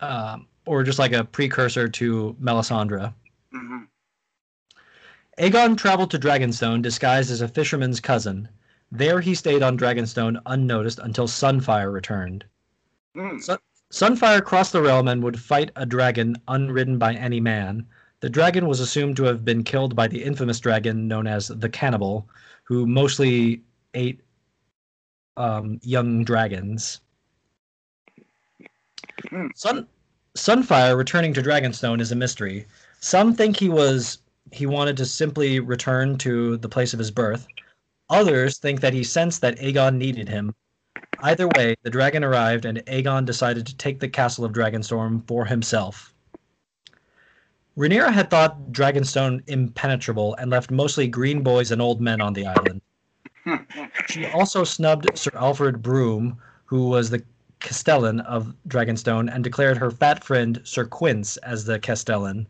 um, 0.00 0.46
or 0.66 0.82
just 0.82 0.98
like 0.98 1.12
a 1.12 1.24
precursor 1.24 1.88
to 1.88 2.36
Melisandre. 2.40 3.12
hmm 3.52 3.84
Aegon 5.38 5.76
traveled 5.76 6.10
to 6.10 6.18
Dragonstone 6.18 6.80
disguised 6.80 7.30
as 7.30 7.42
a 7.42 7.48
fisherman's 7.48 8.00
cousin. 8.00 8.48
There 8.90 9.20
he 9.20 9.34
stayed 9.34 9.62
on 9.62 9.76
Dragonstone 9.76 10.40
unnoticed 10.46 10.98
until 10.98 11.26
Sunfire 11.26 11.92
returned. 11.92 12.44
Hmm. 13.14 13.38
So- 13.38 13.58
Sunfire 13.90 14.42
crossed 14.42 14.72
the 14.72 14.82
realm 14.82 15.08
and 15.08 15.22
would 15.22 15.38
fight 15.38 15.70
a 15.76 15.86
dragon 15.86 16.36
unridden 16.48 16.98
by 16.98 17.14
any 17.14 17.40
man. 17.40 17.86
The 18.20 18.30
dragon 18.30 18.66
was 18.66 18.80
assumed 18.80 19.16
to 19.16 19.24
have 19.24 19.44
been 19.44 19.62
killed 19.62 19.94
by 19.94 20.08
the 20.08 20.22
infamous 20.22 20.58
dragon 20.58 21.06
known 21.06 21.26
as 21.26 21.48
the 21.48 21.68
Cannibal, 21.68 22.28
who 22.64 22.86
mostly 22.86 23.62
ate 23.94 24.22
um, 25.36 25.78
young 25.82 26.24
dragons. 26.24 27.00
Hmm. 29.28 29.48
Sun 29.54 29.86
Sunfire 30.34 30.96
returning 30.96 31.32
to 31.34 31.42
Dragonstone 31.42 32.00
is 32.00 32.12
a 32.12 32.16
mystery. 32.16 32.66
Some 33.00 33.34
think 33.34 33.56
he 33.56 33.68
was 33.68 34.18
he 34.56 34.66
wanted 34.66 34.96
to 34.96 35.04
simply 35.04 35.60
return 35.60 36.16
to 36.18 36.56
the 36.56 36.68
place 36.68 36.92
of 36.92 36.98
his 36.98 37.10
birth. 37.10 37.46
Others 38.08 38.58
think 38.58 38.80
that 38.80 38.94
he 38.94 39.04
sensed 39.04 39.40
that 39.42 39.58
Aegon 39.58 39.96
needed 39.96 40.28
him. 40.28 40.54
Either 41.20 41.48
way, 41.56 41.74
the 41.82 41.90
dragon 41.90 42.24
arrived 42.24 42.64
and 42.64 42.78
Aegon 42.86 43.26
decided 43.26 43.66
to 43.66 43.76
take 43.76 44.00
the 44.00 44.08
castle 44.08 44.44
of 44.44 44.52
Dragonstone 44.52 45.26
for 45.26 45.44
himself. 45.44 46.14
Rhaenyra 47.76 48.12
had 48.12 48.30
thought 48.30 48.72
Dragonstone 48.72 49.42
impenetrable 49.48 50.34
and 50.36 50.50
left 50.50 50.70
mostly 50.70 51.06
green 51.06 51.42
boys 51.42 51.70
and 51.70 51.82
old 51.82 52.00
men 52.00 52.22
on 52.22 52.32
the 52.32 52.46
island. 52.46 52.80
She 54.08 54.26
also 54.26 54.64
snubbed 54.64 55.16
Sir 55.16 55.30
Alfred 55.34 55.82
Broome, 55.82 56.38
who 56.64 56.88
was 56.88 57.10
the 57.10 57.22
Castellan 57.60 58.20
of 58.20 58.54
Dragonstone, 58.68 59.32
and 59.32 59.44
declared 59.44 59.76
her 59.76 59.90
fat 59.90 60.24
friend 60.24 60.60
Sir 60.64 60.86
Quince 60.86 61.36
as 61.38 61.64
the 61.64 61.78
Castellan. 61.78 62.46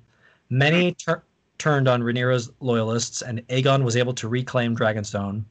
Many 0.49 0.93
tur- 0.95 1.23
turned 1.67 1.89
on 1.89 2.01
Rhaenyra's 2.01 2.49
loyalists, 2.61 3.23
and 3.23 3.45
Aegon 3.49 3.83
was 3.83 3.97
able 3.97 4.15
to 4.15 4.29
reclaim 4.29 4.77
Dragonstone. 4.77 5.43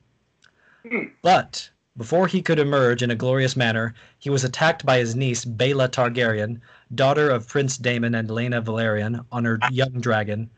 Hmm. 0.89 1.07
But 1.21 1.69
before 1.97 2.25
he 2.25 2.41
could 2.41 2.57
emerge 2.57 3.03
in 3.03 3.11
a 3.11 3.15
glorious 3.15 3.57
manner, 3.57 3.93
he 4.17 4.29
was 4.29 4.45
attacked 4.45 4.85
by 4.85 4.99
his 4.99 5.13
niece 5.13 5.43
Baela 5.43 5.89
Targaryen, 5.89 6.61
daughter 6.93 7.29
of 7.29 7.49
Prince 7.49 7.77
Daemon 7.77 8.15
and 8.15 8.29
Laena 8.29 8.61
Velaryon, 8.63 9.25
on 9.29 9.43
her 9.43 9.59
young 9.71 9.99
dragon. 9.99 10.49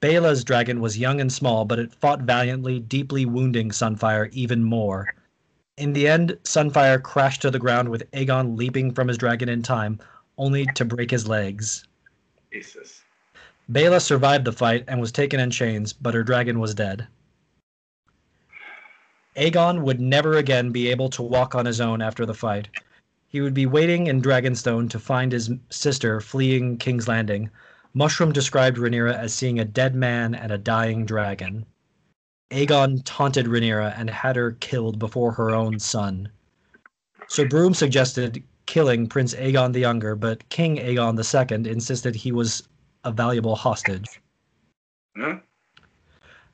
Baela's 0.00 0.44
dragon 0.44 0.80
was 0.80 0.96
young 0.96 1.20
and 1.20 1.32
small, 1.32 1.64
but 1.64 1.80
it 1.80 1.92
fought 1.92 2.22
valiantly, 2.22 2.78
deeply 2.78 3.24
wounding 3.24 3.70
Sunfire 3.70 4.30
even 4.30 4.62
more. 4.62 5.12
In 5.78 5.94
the 5.94 6.06
end, 6.06 6.38
Sunfire 6.44 7.02
crashed 7.02 7.42
to 7.42 7.50
the 7.50 7.58
ground 7.58 7.88
with 7.88 8.08
Aegon 8.12 8.56
leaping 8.56 8.94
from 8.94 9.08
his 9.08 9.18
dragon 9.18 9.48
in 9.48 9.64
time, 9.64 9.98
only 10.38 10.64
to 10.76 10.84
break 10.84 11.10
his 11.10 11.26
legs. 11.26 11.88
Jesus. 12.52 13.01
Baela 13.72 14.02
survived 14.02 14.44
the 14.44 14.52
fight 14.52 14.84
and 14.86 15.00
was 15.00 15.10
taken 15.10 15.40
in 15.40 15.50
chains, 15.50 15.94
but 15.94 16.12
her 16.12 16.22
dragon 16.22 16.60
was 16.60 16.74
dead. 16.74 17.06
Aegon 19.34 19.80
would 19.82 19.98
never 19.98 20.36
again 20.36 20.72
be 20.72 20.88
able 20.90 21.08
to 21.08 21.22
walk 21.22 21.54
on 21.54 21.64
his 21.64 21.80
own 21.80 22.02
after 22.02 22.26
the 22.26 22.34
fight. 22.34 22.68
He 23.28 23.40
would 23.40 23.54
be 23.54 23.64
waiting 23.64 24.08
in 24.08 24.20
Dragonstone 24.20 24.90
to 24.90 24.98
find 24.98 25.32
his 25.32 25.50
sister 25.70 26.20
fleeing 26.20 26.76
King's 26.76 27.08
Landing. 27.08 27.48
Mushroom 27.94 28.30
described 28.30 28.76
Rhaenyra 28.76 29.16
as 29.16 29.32
seeing 29.32 29.58
a 29.58 29.64
dead 29.64 29.94
man 29.94 30.34
and 30.34 30.52
a 30.52 30.58
dying 30.58 31.06
dragon. 31.06 31.64
Aegon 32.50 33.00
taunted 33.06 33.46
Rhaenyra 33.46 33.94
and 33.96 34.10
had 34.10 34.36
her 34.36 34.52
killed 34.52 34.98
before 34.98 35.32
her 35.32 35.48
own 35.48 35.78
son. 35.78 36.28
Sir 37.26 37.46
Broome 37.48 37.72
suggested 37.72 38.42
killing 38.66 39.06
Prince 39.06 39.32
Aegon 39.34 39.72
the 39.72 39.80
Younger, 39.80 40.14
but 40.14 40.46
King 40.50 40.76
Aegon 40.76 41.16
II 41.18 41.70
insisted 41.70 42.14
he 42.16 42.32
was 42.32 42.64
a 43.04 43.12
valuable 43.12 43.56
hostage. 43.56 44.20
Huh? 45.16 45.38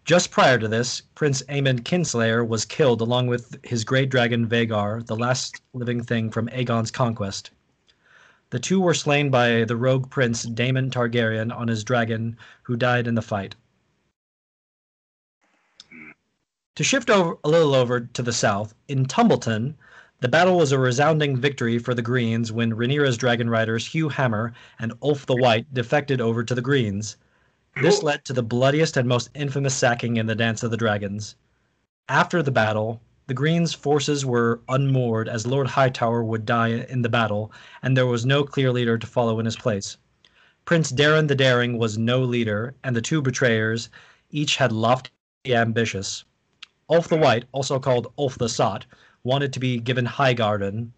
Just 0.04 0.30
prior 0.30 0.58
to 0.58 0.68
this, 0.68 1.02
Prince 1.14 1.42
Aemond 1.50 1.84
Kinslayer 1.84 2.42
was 2.42 2.64
killed 2.64 3.02
along 3.02 3.26
with 3.26 3.62
his 3.62 3.84
great 3.84 4.08
dragon 4.08 4.48
Vhagar, 4.48 5.06
the 5.06 5.16
last 5.16 5.60
living 5.74 6.02
thing 6.02 6.30
from 6.30 6.48
Aegon's 6.48 6.90
conquest. 6.90 7.50
The 8.50 8.58
two 8.58 8.80
were 8.80 8.94
slain 8.94 9.28
by 9.28 9.64
the 9.64 9.76
rogue 9.76 10.08
prince 10.08 10.44
Daemon 10.44 10.90
Targaryen 10.90 11.54
on 11.54 11.68
his 11.68 11.84
dragon, 11.84 12.38
who 12.62 12.76
died 12.76 13.06
in 13.06 13.14
the 13.14 13.20
fight. 13.20 13.54
To 16.76 16.84
shift 16.84 17.10
over 17.10 17.36
a 17.44 17.48
little 17.50 17.74
over 17.74 18.00
to 18.00 18.22
the 18.22 18.32
south, 18.32 18.74
in 18.88 19.04
Tumbleton, 19.04 19.76
the 20.20 20.28
battle 20.28 20.56
was 20.56 20.72
a 20.72 20.78
resounding 20.78 21.36
victory 21.36 21.78
for 21.78 21.94
the 21.94 22.02
Greens 22.02 22.50
when 22.50 22.72
Rhaenyra's 22.72 23.16
dragon 23.16 23.48
riders 23.48 23.86
Hugh 23.86 24.08
Hammer 24.08 24.52
and 24.80 24.92
Ulf 25.00 25.26
the 25.26 25.36
White 25.36 25.72
defected 25.72 26.20
over 26.20 26.42
to 26.42 26.56
the 26.56 26.62
Greens. 26.62 27.16
This 27.80 28.02
led 28.02 28.24
to 28.24 28.32
the 28.32 28.42
bloodiest 28.42 28.96
and 28.96 29.08
most 29.08 29.30
infamous 29.34 29.76
sacking 29.76 30.16
in 30.16 30.26
the 30.26 30.34
Dance 30.34 30.64
of 30.64 30.72
the 30.72 30.76
Dragons. 30.76 31.36
After 32.08 32.42
the 32.42 32.50
battle, 32.50 33.00
the 33.28 33.34
Greens' 33.34 33.74
forces 33.74 34.26
were 34.26 34.60
unmoored 34.68 35.28
as 35.28 35.46
Lord 35.46 35.68
Hightower 35.68 36.24
would 36.24 36.44
die 36.44 36.70
in 36.70 37.02
the 37.02 37.08
battle, 37.08 37.52
and 37.82 37.96
there 37.96 38.06
was 38.06 38.26
no 38.26 38.42
clear 38.42 38.72
leader 38.72 38.98
to 38.98 39.06
follow 39.06 39.38
in 39.38 39.44
his 39.44 39.56
place. 39.56 39.98
Prince 40.64 40.90
Daeron 40.90 41.28
the 41.28 41.36
Daring 41.36 41.78
was 41.78 41.96
no 41.96 42.20
leader, 42.22 42.74
and 42.82 42.96
the 42.96 43.00
two 43.00 43.22
betrayers 43.22 43.88
each 44.30 44.56
had 44.56 44.72
lofty 44.72 45.12
ambitions. 45.46 46.24
Ulf 46.90 47.06
the 47.06 47.16
White, 47.16 47.44
also 47.52 47.78
called 47.78 48.12
Ulf 48.18 48.36
the 48.38 48.48
Sot, 48.48 48.84
wanted 49.24 49.52
to 49.52 49.60
be 49.60 49.78
given 49.78 50.06
Highgarden. 50.06 50.90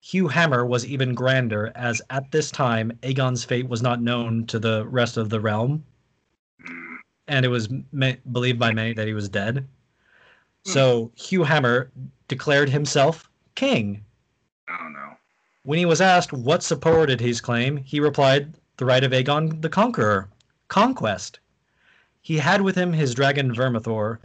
Hugh 0.00 0.28
Hammer 0.28 0.66
was 0.66 0.84
even 0.84 1.14
grander, 1.14 1.72
as 1.74 2.02
at 2.10 2.30
this 2.30 2.50
time 2.50 2.92
Aegon's 3.02 3.44
fate 3.44 3.68
was 3.68 3.80
not 3.82 4.02
known 4.02 4.46
to 4.46 4.58
the 4.58 4.86
rest 4.86 5.16
of 5.16 5.30
the 5.30 5.40
realm, 5.40 5.84
Hmm. 6.64 6.96
and 7.28 7.44
it 7.44 7.48
was 7.48 7.68
ma- 7.92 8.12
believed 8.32 8.58
by 8.58 8.72
many 8.72 8.92
that 8.92 9.06
he 9.06 9.14
was 9.14 9.28
dead. 9.28 9.66
So 10.64 11.10
Hugh 11.14 11.44
Hammer 11.44 11.90
declared 12.28 12.68
himself 12.70 13.30
king. 13.54 14.04
Oh 14.68 14.88
no. 14.88 15.16
When 15.64 15.78
he 15.78 15.86
was 15.86 16.00
asked 16.00 16.32
what 16.32 16.62
supported 16.62 17.20
his 17.20 17.40
claim, 17.40 17.76
he 17.78 18.00
replied, 18.00 18.54
The 18.76 18.84
right 18.84 19.04
of 19.04 19.12
Aegon 19.12 19.60
the 19.62 19.68
Conqueror, 19.70 20.28
conquest. 20.68 21.38
He 22.20 22.38
had 22.38 22.60
with 22.62 22.76
him 22.76 22.92
his 22.92 23.14
dragon 23.14 23.54
Vermithor, 23.54 24.18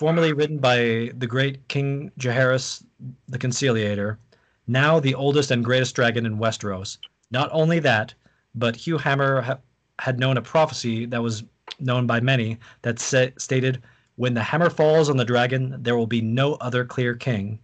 formerly 0.00 0.32
ridden 0.32 0.56
by 0.56 1.10
the 1.18 1.26
great 1.26 1.68
King 1.68 2.10
Jaehaerys 2.18 2.82
the 3.28 3.36
Conciliator, 3.36 4.18
now 4.66 4.98
the 4.98 5.14
oldest 5.14 5.50
and 5.50 5.62
greatest 5.62 5.94
dragon 5.94 6.24
in 6.24 6.38
Westeros. 6.38 6.96
Not 7.30 7.50
only 7.52 7.80
that, 7.80 8.14
but 8.54 8.74
Hugh 8.74 8.96
Hammer 8.96 9.42
ha- 9.42 9.58
had 9.98 10.18
known 10.18 10.38
a 10.38 10.42
prophecy 10.42 11.04
that 11.04 11.22
was 11.22 11.44
known 11.80 12.06
by 12.06 12.18
many 12.18 12.56
that 12.80 12.98
sa- 12.98 13.26
stated, 13.36 13.82
When 14.16 14.32
the 14.32 14.42
hammer 14.42 14.70
falls 14.70 15.10
on 15.10 15.18
the 15.18 15.24
dragon, 15.24 15.76
there 15.82 15.98
will 15.98 16.06
be 16.06 16.22
no 16.22 16.54
other 16.54 16.82
clear 16.82 17.14
king. 17.14 17.58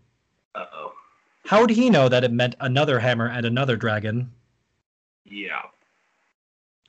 Uh 0.54 0.66
oh. 0.74 0.92
How 1.46 1.62
would 1.62 1.70
he 1.70 1.88
know 1.88 2.10
that 2.10 2.22
it 2.22 2.32
meant 2.32 2.54
another 2.60 2.98
hammer 2.98 3.28
and 3.28 3.46
another 3.46 3.76
dragon? 3.76 4.30
Yeah. 5.24 5.62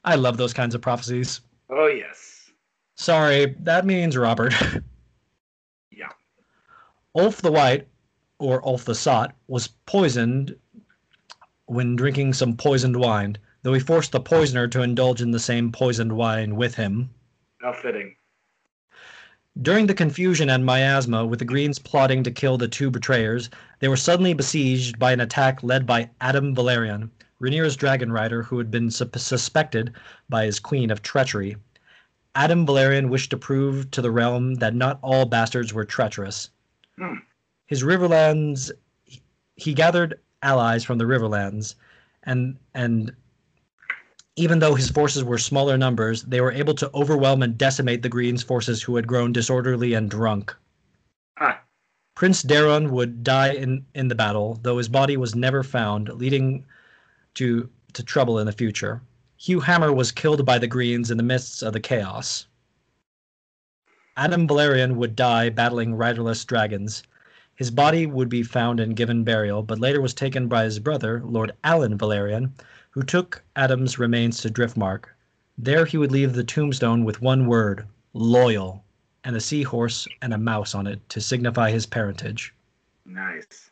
I 0.03 0.15
love 0.15 0.35
those 0.35 0.53
kinds 0.53 0.75
of 0.75 0.81
prophecies. 0.81 1.39
Oh 1.69 1.87
yes. 1.87 2.51
Sorry, 2.95 3.55
that 3.61 3.85
means 3.85 4.17
Robert. 4.17 4.53
Ulf 7.19 7.41
the 7.41 7.51
White, 7.51 7.87
or 8.37 8.63
Ulf 8.63 8.85
the 8.85 8.93
Sot, 8.93 9.35
was 9.47 9.69
poisoned 9.87 10.55
when 11.65 11.95
drinking 11.95 12.33
some 12.33 12.55
poisoned 12.55 12.95
wine, 12.95 13.39
though 13.63 13.73
he 13.73 13.79
forced 13.79 14.11
the 14.11 14.19
poisoner 14.19 14.67
to 14.67 14.83
indulge 14.83 15.19
in 15.19 15.31
the 15.31 15.39
same 15.39 15.71
poisoned 15.71 16.13
wine 16.13 16.55
with 16.55 16.75
him. 16.75 17.09
How 17.59 17.73
fitting. 17.73 18.15
During 19.59 19.87
the 19.87 19.95
confusion 19.95 20.47
and 20.47 20.63
miasma, 20.63 21.25
with 21.25 21.39
the 21.39 21.45
Greens 21.45 21.79
plotting 21.79 22.21
to 22.21 22.29
kill 22.29 22.55
the 22.55 22.67
two 22.67 22.91
betrayers, 22.91 23.49
they 23.79 23.87
were 23.87 23.97
suddenly 23.97 24.35
besieged 24.35 24.99
by 24.99 25.11
an 25.11 25.19
attack 25.19 25.63
led 25.63 25.87
by 25.87 26.11
Addam 26.21 26.53
Velaryon, 26.53 27.09
Rhaenyra's 27.41 27.75
dragon 27.75 28.11
rider 28.11 28.43
who 28.43 28.59
had 28.59 28.69
been 28.69 28.91
sus- 28.91 29.23
suspected 29.23 29.91
by 30.29 30.45
his 30.45 30.59
queen 30.59 30.91
of 30.91 31.01
treachery. 31.01 31.57
Addam 32.35 32.67
Velaryon 32.67 33.09
wished 33.09 33.31
to 33.31 33.37
prove 33.37 33.89
to 33.89 34.03
the 34.03 34.11
realm 34.11 34.53
that 34.55 34.75
not 34.75 34.99
all 35.01 35.25
bastards 35.25 35.73
were 35.73 35.83
treacherous. 35.83 36.51
Hmm. 36.99 37.15
His 37.65 37.83
Riverlands, 37.83 38.71
he 39.55 39.73
gathered 39.73 40.19
allies 40.41 40.83
from 40.83 40.97
the 40.97 41.05
Riverlands, 41.05 41.75
and 42.23 42.57
and 42.73 43.15
even 44.35 44.59
though 44.59 44.75
his 44.75 44.89
forces 44.89 45.23
were 45.23 45.37
smaller 45.37 45.77
numbers, 45.77 46.23
they 46.23 46.41
were 46.41 46.51
able 46.51 46.75
to 46.75 46.91
overwhelm 46.93 47.41
and 47.41 47.57
decimate 47.57 48.03
the 48.03 48.09
Greens' 48.09 48.43
forces 48.43 48.83
who 48.83 48.95
had 48.95 49.07
grown 49.07 49.33
disorderly 49.33 49.93
and 49.93 50.09
drunk. 50.09 50.55
Huh. 51.37 51.55
Prince 52.15 52.43
Daeron 52.43 52.91
would 52.91 53.23
die 53.23 53.53
in, 53.53 53.85
in 53.95 54.07
the 54.07 54.15
battle, 54.15 54.59
though 54.61 54.77
his 54.77 54.89
body 54.89 55.17
was 55.17 55.35
never 55.35 55.63
found, 55.63 56.09
leading 56.09 56.65
to, 57.33 57.69
to 57.93 58.03
trouble 58.03 58.39
in 58.39 58.45
the 58.45 58.51
future. 58.51 59.01
Hugh 59.37 59.59
Hammer 59.59 59.91
was 59.91 60.11
killed 60.11 60.45
by 60.45 60.59
the 60.59 60.67
Greens 60.67 61.11
in 61.11 61.17
the 61.17 61.23
midst 61.23 61.63
of 61.63 61.73
the 61.73 61.79
chaos. 61.79 62.47
Addam 64.17 64.47
Velaryon 64.47 64.95
would 64.95 65.15
die 65.15 65.49
battling 65.49 65.93
riderless 65.93 66.43
dragons. 66.43 67.03
His 67.53 67.69
body 67.69 68.07
would 68.07 68.29
be 68.29 68.41
found 68.41 68.79
and 68.79 68.95
given 68.95 69.23
burial, 69.23 69.61
but 69.61 69.79
later 69.79 70.01
was 70.01 70.15
taken 70.15 70.47
by 70.47 70.63
his 70.63 70.79
brother, 70.79 71.21
Lord 71.23 71.51
Alyn 71.63 71.99
Velaryon, 71.99 72.51
who 72.89 73.03
took 73.03 73.43
Addam's 73.55 73.99
remains 73.99 74.41
to 74.41 74.49
Driftmark. 74.49 75.05
There 75.55 75.85
he 75.85 75.99
would 75.99 76.11
leave 76.11 76.33
the 76.33 76.43
tombstone 76.43 77.03
with 77.03 77.21
one 77.21 77.45
word, 77.45 77.85
loyal, 78.13 78.83
and 79.23 79.35
a 79.35 79.39
seahorse 79.39 80.07
and 80.23 80.33
a 80.33 80.37
mouse 80.39 80.73
on 80.73 80.87
it 80.87 81.07
to 81.09 81.21
signify 81.21 81.69
his 81.69 81.85
parentage. 81.85 82.55
Nice. 83.05 83.69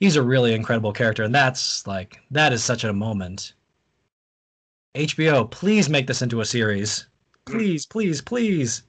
He's 0.00 0.16
a 0.16 0.22
really 0.22 0.54
incredible 0.54 0.92
character, 0.94 1.22
and 1.22 1.34
that's 1.34 1.86
like 1.86 2.18
that 2.30 2.54
is 2.54 2.64
such 2.64 2.82
a 2.82 2.94
moment. 2.94 3.52
HBO, 4.94 5.50
please 5.50 5.90
make 5.90 6.06
this 6.06 6.22
into 6.22 6.40
a 6.40 6.46
series. 6.46 7.06
Please, 7.44 7.84
please, 7.84 8.22
please. 8.22 8.82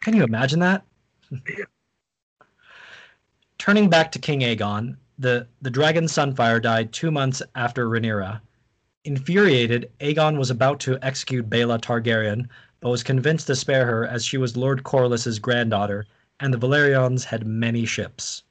Can 0.00 0.16
you 0.16 0.24
imagine 0.24 0.60
that? 0.60 0.84
Turning 3.58 3.90
back 3.90 4.10
to 4.12 4.18
King 4.18 4.40
Aegon, 4.40 4.96
the, 5.18 5.46
the 5.60 5.70
dragon 5.70 6.04
Sunfire 6.04 6.62
died 6.62 6.92
two 6.92 7.10
months 7.10 7.42
after 7.54 7.86
Rhaenyra. 7.86 8.40
Infuriated, 9.04 9.90
Aegon 10.00 10.38
was 10.38 10.50
about 10.50 10.80
to 10.80 10.98
execute 11.02 11.50
Baela 11.50 11.78
Targaryen, 11.78 12.48
but 12.80 12.88
was 12.88 13.02
convinced 13.02 13.46
to 13.48 13.56
spare 13.56 13.84
her 13.84 14.06
as 14.06 14.24
she 14.24 14.38
was 14.38 14.56
Lord 14.56 14.82
Corlys's 14.84 15.38
granddaughter, 15.38 16.06
and 16.40 16.52
the 16.54 16.58
Velaryons 16.58 17.24
had 17.24 17.46
many 17.46 17.84
ships. 17.84 18.42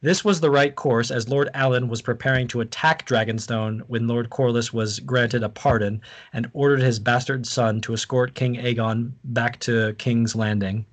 This 0.00 0.24
was 0.24 0.40
the 0.40 0.50
right 0.50 0.76
course 0.76 1.10
as 1.10 1.28
Lord 1.28 1.50
Alyn 1.54 1.88
was 1.88 2.02
preparing 2.02 2.46
to 2.48 2.60
attack 2.60 3.04
Dragonstone 3.04 3.80
when 3.88 4.06
Lord 4.06 4.30
Corlys 4.30 4.72
was 4.72 5.00
granted 5.00 5.42
a 5.42 5.48
pardon 5.48 6.00
and 6.32 6.48
ordered 6.52 6.80
his 6.80 7.00
bastard 7.00 7.44
son 7.44 7.80
to 7.80 7.94
escort 7.94 8.36
King 8.36 8.54
Aegon 8.54 9.10
back 9.24 9.58
to 9.60 9.94
King's 9.98 10.36
Landing. 10.36 10.86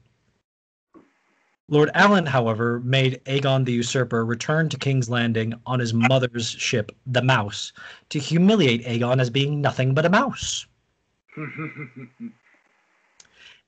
Lord 1.68 1.92
Alyn, 1.94 2.28
however, 2.28 2.80
made 2.80 3.22
Aegon 3.26 3.66
the 3.66 3.74
Usurper 3.74 4.26
return 4.26 4.70
to 4.70 4.78
King's 4.78 5.10
Landing 5.10 5.54
on 5.68 5.80
his 5.80 5.94
mother's 5.94 6.50
ship, 6.50 6.92
the 7.06 7.22
Mouse, 7.22 7.74
to 8.10 8.18
humiliate 8.18 8.86
Aegon 8.86 9.20
as 9.20 9.30
being 9.30 9.62
nothing 9.62 9.94
but 9.94 10.06
a 10.06 10.10
mouse. 10.10 10.66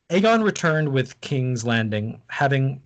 Aegon 0.09 0.43
returned 0.43 0.89
with 0.89 1.19
King's 1.21 1.63
Landing, 1.63 2.21
having 2.29 2.81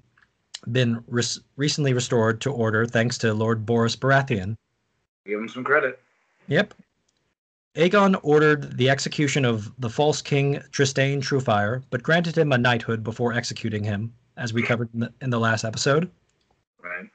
been 0.72 1.04
res- 1.08 1.40
recently 1.56 1.94
restored 1.94 2.42
to 2.42 2.52
order 2.52 2.86
thanks 2.86 3.18
to 3.20 3.34
Lord 3.34 3.66
Borros 3.66 3.96
Baratheon. 3.96 4.56
Give 5.26 5.40
him 5.40 5.50
some 5.50 5.64
credit. 5.64 6.00
Yep. 6.48 6.74
Aegon 7.76 8.20
ordered 8.22 8.78
the 8.78 8.90
execution 8.90 9.46
of 9.46 9.72
the 9.80 9.90
false 9.90 10.22
king 10.22 10.56
Trystane 10.72 11.22
Truefire, 11.22 11.84
but 11.90 12.04
granted 12.04 12.38
him 12.38 12.52
a 12.52 12.58
knighthood 12.58 13.04
before 13.04 13.34
executing 13.34 13.84
him, 13.84 14.14
as 14.36 14.52
we 14.52 14.62
covered 14.62 14.90
in 14.94 15.00
the, 15.02 15.14
in 15.22 15.30
the 15.30 15.40
last 15.40 15.64
episode. 15.64 16.12
Right. 16.84 17.10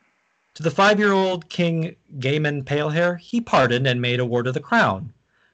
To 0.55 0.63
the 0.63 0.71
five-year-old 0.71 1.51
King 1.51 1.95
Gaemon 2.19 2.65
Palehair, 2.65 3.19
he 3.19 3.43
pardoned 3.43 3.87
and 3.87 4.01
made 4.01 4.21
a 4.21 4.25
ward 4.25 4.47
of 4.47 4.55
the 4.55 4.61
crown, 4.61 5.13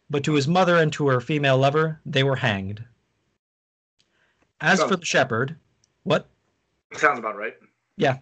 but 0.09 0.23
to 0.23 0.35
his 0.35 0.47
mother 0.47 0.77
and 0.77 0.93
to 0.93 1.09
her 1.09 1.21
female 1.21 1.59
lover, 1.59 2.01
they 2.07 2.23
were 2.23 2.37
hanged. 2.37 2.85
As 4.61 4.81
for 4.85 4.95
the 4.95 5.05
shepherd, 5.05 5.57
what? 6.05 6.29
Sounds 6.93 7.19
about 7.19 7.37
right. 7.37 7.57
Yeah. 8.03 8.19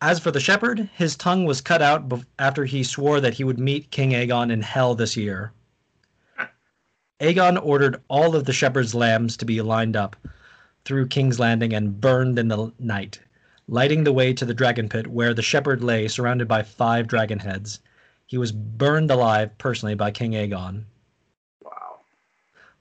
As 0.00 0.18
for 0.18 0.30
the 0.30 0.40
shepherd, 0.40 0.88
his 0.94 1.16
tongue 1.16 1.44
was 1.44 1.60
cut 1.60 1.82
out 1.82 2.10
after 2.38 2.64
he 2.64 2.82
swore 2.82 3.20
that 3.20 3.34
he 3.34 3.44
would 3.44 3.58
meet 3.58 3.90
King 3.90 4.12
Aegon 4.12 4.50
in 4.50 4.62
hell 4.62 4.94
this 4.94 5.18
year. 5.18 5.52
Aegon 7.20 7.62
ordered 7.62 8.00
all 8.08 8.34
of 8.34 8.46
the 8.46 8.54
shepherd's 8.54 8.94
lambs 8.94 9.36
to 9.36 9.44
be 9.44 9.60
lined 9.60 9.96
up 9.96 10.16
through 10.86 11.08
King's 11.08 11.38
Landing 11.38 11.74
and 11.74 12.00
burned 12.00 12.38
in 12.38 12.48
the 12.48 12.72
night, 12.78 13.20
lighting 13.68 14.04
the 14.04 14.14
way 14.14 14.32
to 14.32 14.46
the 14.46 14.54
dragon 14.54 14.88
pit 14.88 15.06
where 15.08 15.34
the 15.34 15.42
shepherd 15.42 15.84
lay 15.84 16.08
surrounded 16.08 16.48
by 16.48 16.62
five 16.62 17.06
dragon 17.06 17.38
heads. 17.38 17.80
He 18.26 18.38
was 18.38 18.50
burned 18.50 19.10
alive 19.10 19.56
personally 19.58 19.94
by 19.94 20.10
King 20.10 20.32
Aegon. 20.32 20.84
Wow. 21.62 22.00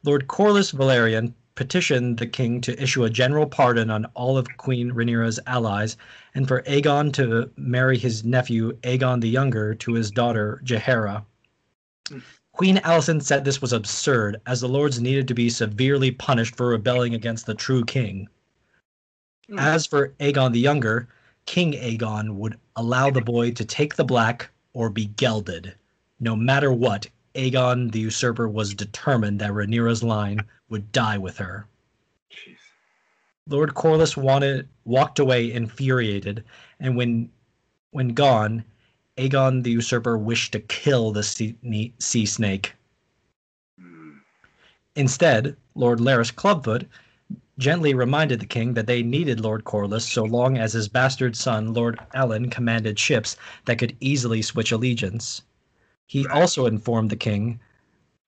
Lord 0.06 0.28
Corlys 0.28 0.74
Velaryon 0.74 1.34
petitioned 1.56 2.18
the 2.18 2.28
king 2.28 2.62
to 2.62 2.82
issue 2.82 3.06
a 3.06 3.10
general 3.10 3.46
pardon 3.46 3.90
on 3.90 4.06
all 4.14 4.38
of 4.38 4.58
Queen 4.58 4.92
Rhaenyra's 4.92 5.40
allies 5.48 5.98
and 6.34 6.48
for 6.48 6.62
Aegon 6.64 7.12
to 7.14 7.50
marry 7.56 7.98
his 7.98 8.24
nephew 8.24 8.74
Aegon 8.84 9.22
the 9.22 9.30
Younger 9.30 9.74
to 9.76 9.94
his 9.94 10.12
daughter 10.12 10.62
Jaehaera. 10.66 11.26
Queen 12.52 12.78
Alicent 12.78 13.24
said 13.24 13.44
this 13.44 13.62
was 13.62 13.74
absurd, 13.74 14.40
as 14.46 14.62
the 14.62 14.70
lords 14.70 15.02
needed 15.02 15.28
to 15.28 15.34
be 15.34 15.50
severely 15.50 16.12
punished 16.12 16.56
for 16.56 16.68
rebelling 16.68 17.14
against 17.14 17.46
the 17.46 17.56
true 17.56 17.84
king. 17.84 18.30
Hmm. 19.50 19.60
As 19.60 19.86
for 19.86 20.10
Aegon 20.20 20.54
the 20.54 20.60
Younger, 20.60 21.08
King 21.46 21.74
Aegon 21.74 22.36
would 22.36 22.58
allow 22.76 23.10
the 23.10 23.22
boy 23.22 23.52
to 23.52 23.66
take 23.66 23.96
the 23.96 24.06
black 24.06 24.50
or 24.74 24.90
be 24.90 25.06
gelded. 25.06 25.76
No 26.20 26.36
matter 26.36 26.72
what, 26.72 27.08
Aegon 27.36 27.92
the 27.92 28.00
usurper 28.00 28.48
was 28.48 28.74
determined 28.74 29.40
that 29.42 29.52
Rhaenyra's 29.52 30.02
line 30.04 30.40
would 30.70 30.92
die 30.92 31.18
with 31.18 31.38
her. 31.38 31.68
Jeez. 32.32 32.58
Lord 33.48 33.76
Corlys 33.76 34.16
wanted 34.16 34.68
walked 34.86 35.20
away 35.20 35.52
infuriated, 35.52 36.44
and 36.80 36.96
when 36.96 37.30
when 37.92 38.10
gone, 38.10 38.64
Aegon 39.18 39.64
the 39.64 39.72
usurper 39.72 40.18
wished 40.18 40.54
to 40.54 40.60
kill 40.60 41.12
the 41.12 41.24
sea, 41.24 41.94
sea 42.00 42.26
snake. 42.26 42.74
Hmm. 43.80 44.18
Instead, 44.96 45.56
Lord 45.76 46.00
Larys 46.00 46.32
Clubfoot 46.32 46.88
gently 47.58 47.94
reminded 47.94 48.40
the 48.40 48.46
king 48.46 48.74
that 48.74 48.88
they 48.88 49.04
needed 49.04 49.40
Lord 49.40 49.64
Corlys 49.64 50.02
so 50.02 50.24
long 50.24 50.58
as 50.58 50.74
his 50.74 50.88
bastard 50.90 51.36
son, 51.36 51.74
Lord 51.74 52.00
Alyn, 52.14 52.50
commanded 52.50 53.00
ships 53.00 53.38
that 53.66 53.78
could 53.78 53.96
easily 54.00 54.42
switch 54.42 54.72
allegiance. 54.72 55.42
He 56.08 56.26
Right. 56.26 56.42
also 56.42 56.66
informed 56.66 57.10
the 57.10 57.16
king 57.16 57.60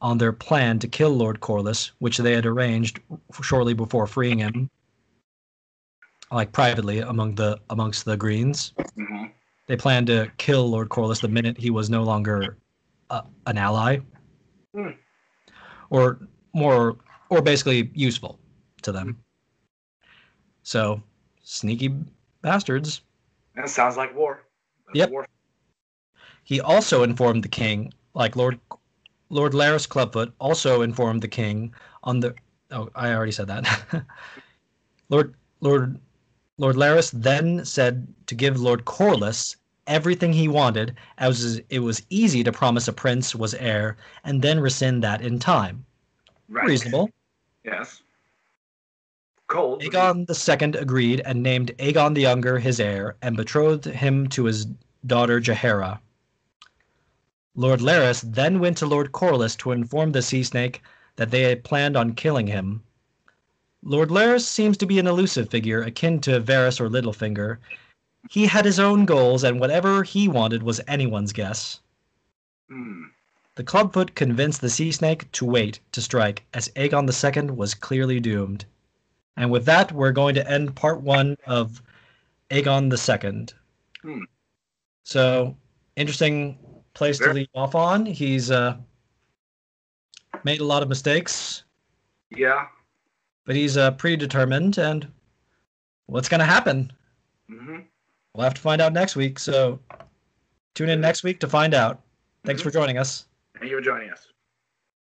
on 0.01 0.17
their 0.17 0.33
plan 0.33 0.79
to 0.79 0.87
kill 0.87 1.11
Lord 1.11 1.39
Corlys, 1.39 1.91
which 1.99 2.17
they 2.17 2.33
had 2.33 2.45
arranged 2.45 2.99
shortly 3.41 3.73
before 3.73 4.07
freeing 4.07 4.39
him, 4.39 4.69
like 6.31 6.51
privately 6.51 6.99
among 6.99 7.35
the 7.35 7.59
amongst 7.69 8.05
the 8.05 8.17
Greens. 8.17 8.73
Mhm. 8.77 9.31
They 9.67 9.75
planned 9.75 10.07
to 10.07 10.31
kill 10.37 10.69
Lord 10.69 10.89
Corlys 10.89 11.21
the 11.21 11.27
minute 11.27 11.57
he 11.57 11.69
was 11.69 11.89
no 11.89 12.03
longer 12.03 12.57
uh, 13.09 13.21
an 13.45 13.57
ally, 13.57 13.99
Hmm. 14.73 14.91
or 15.89 16.19
more, 16.53 16.97
or 17.29 17.41
basically 17.41 17.89
useful 17.93 18.39
to 18.81 18.91
them. 18.91 19.23
So, 20.63 21.01
sneaky 21.41 21.95
bastards. 22.41 23.01
That 23.55 23.69
sounds 23.69 23.95
like 23.95 24.13
war. 24.13 24.43
That's 24.87 24.97
Yep. 24.97 25.09
War. 25.11 25.27
He 26.47 26.61
also 26.61 27.03
informed 27.03 27.43
the 27.43 27.49
king, 27.49 27.91
like 28.13 28.37
Lord 28.37 28.57
Lord 29.27 29.53
Larys 29.53 29.85
Clubfoot, 29.85 30.31
also 30.39 30.81
informed 30.81 31.21
the 31.21 31.27
king 31.27 31.73
on 32.05 32.21
the. 32.21 32.35
Oh, 32.71 32.87
I 32.95 33.13
already 33.13 33.33
said 33.33 33.47
that. 33.47 33.67
Lord 35.09 35.35
Lord 35.59 35.99
Lord 36.57 36.77
Larys 36.77 37.11
then 37.11 37.65
said 37.65 38.07
to 38.27 38.33
give 38.33 38.61
Lord 38.61 38.85
Corlys 38.85 39.57
everything 39.87 40.31
he 40.31 40.47
wanted, 40.47 40.95
as 41.17 41.61
it 41.69 41.79
was 41.79 42.01
easy 42.09 42.45
to 42.45 42.51
promise 42.53 42.87
a 42.87 42.93
prince 42.93 43.35
was 43.35 43.53
heir 43.53 43.97
and 44.23 44.41
then 44.41 44.61
rescind 44.61 45.03
that 45.03 45.21
in 45.21 45.39
time. 45.39 45.85
Right. 46.47 46.69
Reasonable. 46.69 47.09
Yes. 47.65 48.01
Cold. 49.47 49.83
Aegon 49.83 50.25
II 50.29 50.79
agreed 50.79 51.19
and 51.25 51.43
named 51.43 51.73
Aegon 51.79 52.15
the 52.15 52.21
Younger 52.21 52.57
his 52.57 52.79
heir 52.79 53.17
and 53.21 53.35
betrothed 53.35 53.83
him 53.83 54.29
to 54.29 54.45
his 54.45 54.65
daughter 55.05 55.41
Jaehaera. 55.41 55.99
Lord 57.59 57.81
Larys 57.81 58.21
then 58.21 58.59
went 58.59 58.77
to 58.77 58.85
Lord 58.85 59.11
Corlys 59.11 59.57
to 59.57 59.71
inform 59.71 60.11
the 60.11 60.21
Sea 60.21 60.43
Snake 60.43 60.83
that 61.15 61.31
they 61.31 61.41
had 61.41 61.63
planned 61.63 61.97
on 61.97 62.13
killing 62.13 62.45
him. 62.45 62.83
Lord 63.81 64.11
Larys 64.11 64.45
seems 64.45 64.77
to 64.77 64.85
be 64.85 64.99
an 64.99 65.07
elusive 65.07 65.49
figure 65.49 65.81
akin 65.81 66.21
to 66.21 66.39
Varys 66.39 66.79
or 66.79 66.87
Littlefinger. 66.87 67.57
He 68.29 68.45
had 68.45 68.63
his 68.63 68.79
own 68.79 69.05
goals, 69.05 69.43
and 69.43 69.59
whatever 69.59 70.03
he 70.03 70.27
wanted 70.27 70.61
was 70.61 70.81
anyone's 70.87 71.33
guess. 71.33 71.79
Hmm. 72.69 73.05
The 73.55 73.63
Clubfoot 73.63 74.13
convinced 74.13 74.61
the 74.61 74.69
Sea 74.69 74.91
Snake 74.91 75.31
to 75.31 75.45
wait 75.45 75.79
to 75.93 76.01
strike, 76.01 76.45
as 76.53 76.69
Aegon 76.75 77.09
II 77.09 77.49
was 77.55 77.73
clearly 77.73 78.19
doomed. 78.19 78.65
And 79.35 79.49
with 79.49 79.65
that, 79.65 79.91
we're 79.91 80.11
going 80.11 80.35
to 80.35 80.47
end 80.47 80.75
part 80.75 81.01
one 81.01 81.35
of 81.47 81.81
Aegon 82.51 82.91
II. 82.93 83.47
Hmm. 84.03 84.23
So, 85.03 85.57
interesting 85.95 86.59
place 86.97 87.19
to 87.19 87.31
leave 87.31 87.47
off 87.53 87.75
on. 87.75 88.05
He's 88.05 88.49
uh, 88.49 88.75
made 90.43 90.59
a 90.61 90.63
lot 90.65 90.81
of 90.81 90.89
mistakes, 90.89 91.63
Yeah. 92.35 92.65
but 93.45 93.55
he's 93.55 93.77
uh, 93.77 93.91
pretty 93.91 94.17
determined. 94.17 94.77
And 94.79 95.07
what's 96.07 96.27
going 96.27 96.39
to 96.39 96.45
happen? 96.45 96.91
Mm-hmm. 97.49 97.81
We'll 98.33 98.43
have 98.43 98.55
to 98.55 98.61
find 98.61 98.81
out 98.81 98.93
next 98.93 99.15
week. 99.15 99.37
So, 99.39 99.79
tune 100.73 100.89
in 100.89 100.99
next 100.99 101.23
week 101.23 101.39
to 101.41 101.47
find 101.47 101.73
out. 101.73 102.01
Thanks 102.45 102.61
Mhm. 102.61 102.65
for 102.65 102.71
joining 102.71 102.97
us. 102.97 103.27
Thank 103.59 103.71
you 103.71 103.77
for 103.77 103.83
joining 103.83 104.09
us. 104.11 104.27